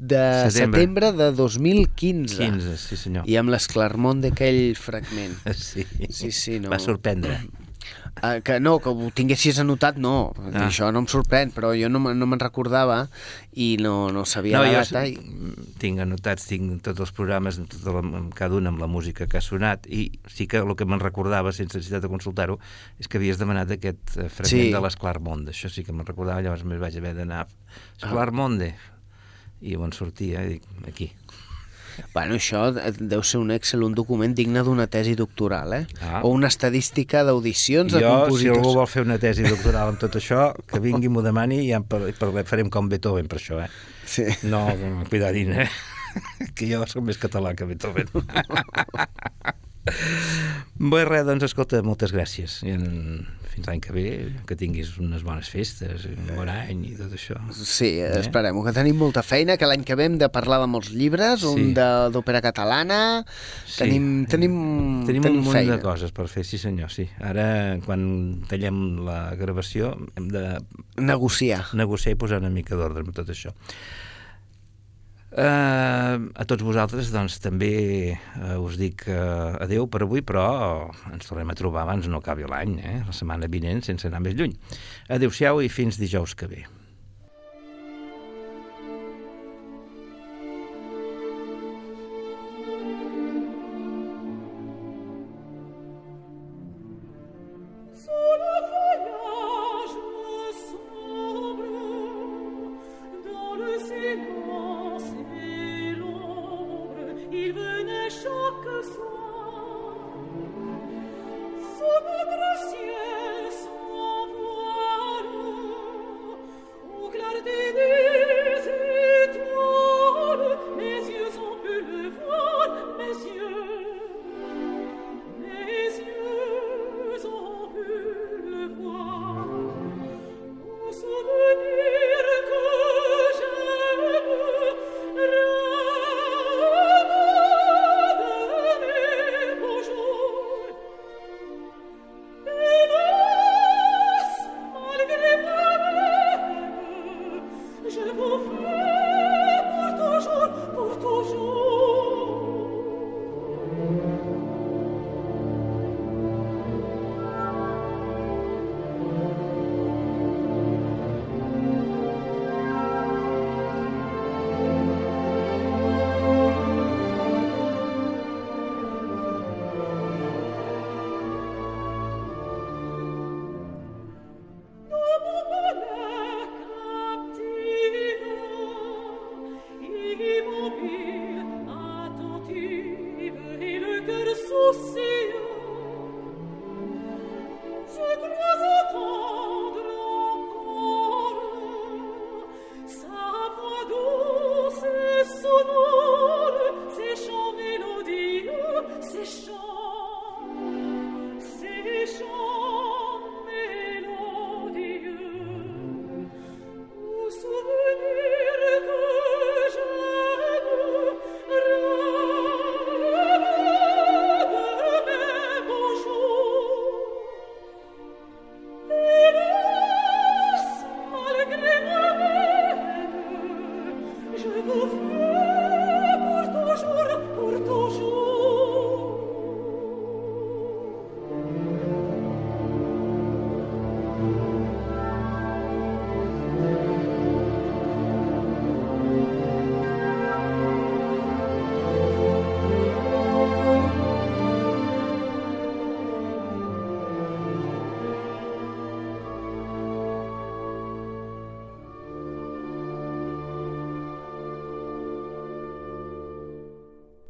de 0.00 0.50
setembre. 0.50 0.80
setembre 0.80 1.12
de 1.12 1.32
2015. 1.36 2.36
15, 2.38 2.76
sí 2.80 2.96
senyor. 2.96 3.26
I 3.28 3.36
amb 3.36 3.52
l'esclarmont 3.52 4.22
d'aquell 4.24 4.76
fragment. 4.78 5.36
Sí, 5.60 5.84
sí, 6.08 6.30
sí 6.32 6.60
no. 6.60 6.70
va 6.72 6.78
sorprendre. 6.80 7.36
Uh, 8.20 8.40
que 8.44 8.58
no, 8.60 8.78
que 8.82 8.90
ho 8.90 9.10
tinguessis 9.14 9.58
anotat, 9.62 9.96
no. 9.96 10.32
Ah. 10.52 10.66
Això 10.66 10.90
no 10.92 11.00
em 11.04 11.06
sorprèn, 11.08 11.52
però 11.54 11.70
jo 11.78 11.88
no, 11.88 12.00
no 12.12 12.26
me'n 12.28 12.40
recordava 12.42 13.04
i 13.56 13.76
no, 13.80 14.10
no 14.12 14.24
sabia 14.28 14.58
No, 14.58 14.64
la 14.66 14.82
data. 14.82 15.04
I... 15.08 15.14
tinc 15.80 16.02
anotats, 16.04 16.44
tinc 16.50 16.82
tots 16.84 17.00
els 17.00 17.12
programes, 17.16 17.56
amb 17.62 17.70
tota 17.72 17.94
la, 17.96 18.02
amb 18.20 18.34
cada 18.36 18.58
un 18.58 18.66
amb 18.68 18.82
la 18.82 18.88
música 18.90 19.26
que 19.30 19.38
ha 19.38 19.44
sonat, 19.44 19.86
i 19.88 20.10
sí 20.28 20.46
que 20.50 20.60
el 20.60 20.74
que 20.76 20.84
me'n 20.84 21.00
recordava, 21.00 21.54
sense 21.56 21.78
necessitat 21.78 22.02
de 22.04 22.12
consultar-ho, 22.12 22.58
és 23.00 23.08
que 23.08 23.16
havies 23.22 23.38
demanat 23.40 23.70
aquest 23.78 24.16
eh, 24.18 24.28
fragment 24.28 24.66
Sí. 24.68 24.72
de 24.74 24.80
l'Esclar 24.84 25.16
Monde. 25.20 25.54
Això 25.54 25.70
sí 25.72 25.86
que 25.86 25.92
me'n 25.96 26.04
recordava, 26.06 26.42
llavors 26.44 26.66
més 26.68 26.80
vaig 26.82 26.96
haver 27.00 27.14
d'anar 27.16 27.46
Esclar 28.02 28.28
Ah. 28.28 28.36
Monde. 28.42 28.74
I 29.60 29.74
on 29.76 29.92
sortia, 29.92 30.40
dic, 30.48 30.62
aquí. 30.88 31.10
Bueno, 32.14 32.38
això 32.40 32.66
deu 32.72 33.22
ser 33.26 33.40
un 33.40 33.52
Excel, 33.54 33.84
un 33.86 33.94
document 33.94 34.34
digne 34.36 34.62
d'una 34.66 34.86
tesi 34.90 35.14
doctoral, 35.18 35.74
eh? 35.76 35.82
Ah. 36.00 36.20
O 36.24 36.32
una 36.34 36.50
estadística 36.52 37.24
d'audicions 37.26 37.92
de 37.92 38.02
jo, 38.02 38.08
si 38.08 38.24
compositors. 38.24 38.58
algú 38.58 38.74
vol 38.80 38.90
fer 38.90 39.04
una 39.06 39.18
tesi 39.22 39.46
doctoral 39.46 39.92
amb 39.92 40.02
tot 40.02 40.18
això, 40.20 40.50
que 40.66 40.82
vingui 40.82 41.12
m'ho 41.12 41.24
demani 41.26 41.62
i 41.64 41.70
ja 41.70 41.80
parlem, 41.82 42.44
farem 42.48 42.70
com 42.72 42.90
Beethoven 42.90 43.30
per 43.30 43.40
això, 43.40 43.62
eh? 43.64 43.70
Sí. 44.10 44.26
No, 44.50 44.66
cuidadín, 45.10 45.52
eh? 45.54 45.70
que 46.56 46.66
jo 46.70 46.84
sóc 46.90 47.04
més 47.06 47.20
català 47.20 47.54
que 47.54 47.68
Beethoven. 47.70 48.10
Bé, 50.80 51.02
res, 51.04 51.26
doncs, 51.28 51.44
escolta, 51.50 51.80
moltes 51.84 52.12
gràcies. 52.14 52.60
I 52.66 52.72
en... 52.76 52.84
fins 53.50 53.66
l'any 53.66 53.80
que 53.82 53.90
ve, 53.92 54.02
que 54.46 54.54
tinguis 54.56 54.92
unes 55.02 55.24
bones 55.26 55.48
festes, 55.50 56.04
un 56.06 56.28
bon 56.36 56.48
any 56.48 56.84
i 56.86 56.92
tot 56.96 57.10
això. 57.16 57.34
Sí, 57.52 57.88
esperem 58.20 58.60
que 58.64 58.72
tenim 58.76 58.96
molta 59.00 59.24
feina, 59.26 59.56
que 59.58 59.66
l'any 59.66 59.82
que 59.84 59.96
ve 59.98 60.06
hem 60.06 60.18
de 60.20 60.28
parlar 60.32 60.60
de 60.62 60.68
molts 60.70 60.92
llibres, 60.94 61.42
Sí. 61.42 61.50
un 61.50 61.72
d'òpera 61.74 62.40
catalana... 62.44 63.00
Sí. 63.66 63.80
Tenim, 63.82 64.06
tenim, 64.30 64.54
Tenim, 65.08 65.26
un 65.32 65.40
munt 65.42 65.56
feina. 65.58 65.76
de 65.76 65.82
coses 65.82 66.14
per 66.14 66.28
fer, 66.30 66.44
sí 66.46 66.60
senyor, 66.62 66.92
sí. 66.94 67.08
Ara, 67.18 67.48
quan 67.84 68.06
tallem 68.48 69.00
la 69.08 69.34
gravació, 69.40 69.96
hem 70.16 70.30
de 70.30 70.44
Negociar. 71.02 71.64
negociar 71.74 72.14
i 72.14 72.20
posar 72.22 72.38
una 72.44 72.52
mica 72.54 72.78
d'ordre 72.78 73.02
amb 73.04 73.12
tot 73.16 73.28
això. 73.34 73.50
Uh, 75.30 76.26
a 76.34 76.42
tots 76.42 76.64
vosaltres, 76.66 77.12
doncs, 77.14 77.36
també 77.38 77.70
uh, 78.18 78.56
us 78.64 78.74
dic 78.80 79.04
uh, 79.06 79.54
adeu 79.62 79.86
per 79.86 80.02
avui, 80.02 80.24
però 80.26 80.90
ens 81.12 81.30
tornem 81.30 81.52
a 81.52 81.58
trobar 81.58 81.84
abans 81.84 82.10
no 82.10 82.18
acabi 82.18 82.48
l'any, 82.50 82.74
eh? 82.82 82.96
la 83.06 83.14
setmana 83.14 83.46
vinent, 83.46 83.84
sense 83.86 84.10
anar 84.10 84.24
més 84.26 84.34
lluny. 84.34 84.58
Adéu-siau 85.06 85.62
i 85.62 85.70
fins 85.70 86.02
dijous 86.02 86.34
que 86.34 86.50
ve. 86.50 86.66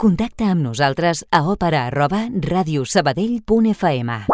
Contacta 0.01 0.47
amb 0.49 0.65
nosaltres 0.65 1.21
a 1.29 1.43
òpera 1.45 1.83
arroba 1.91 2.23
radiosabadell.fm. 2.49 4.30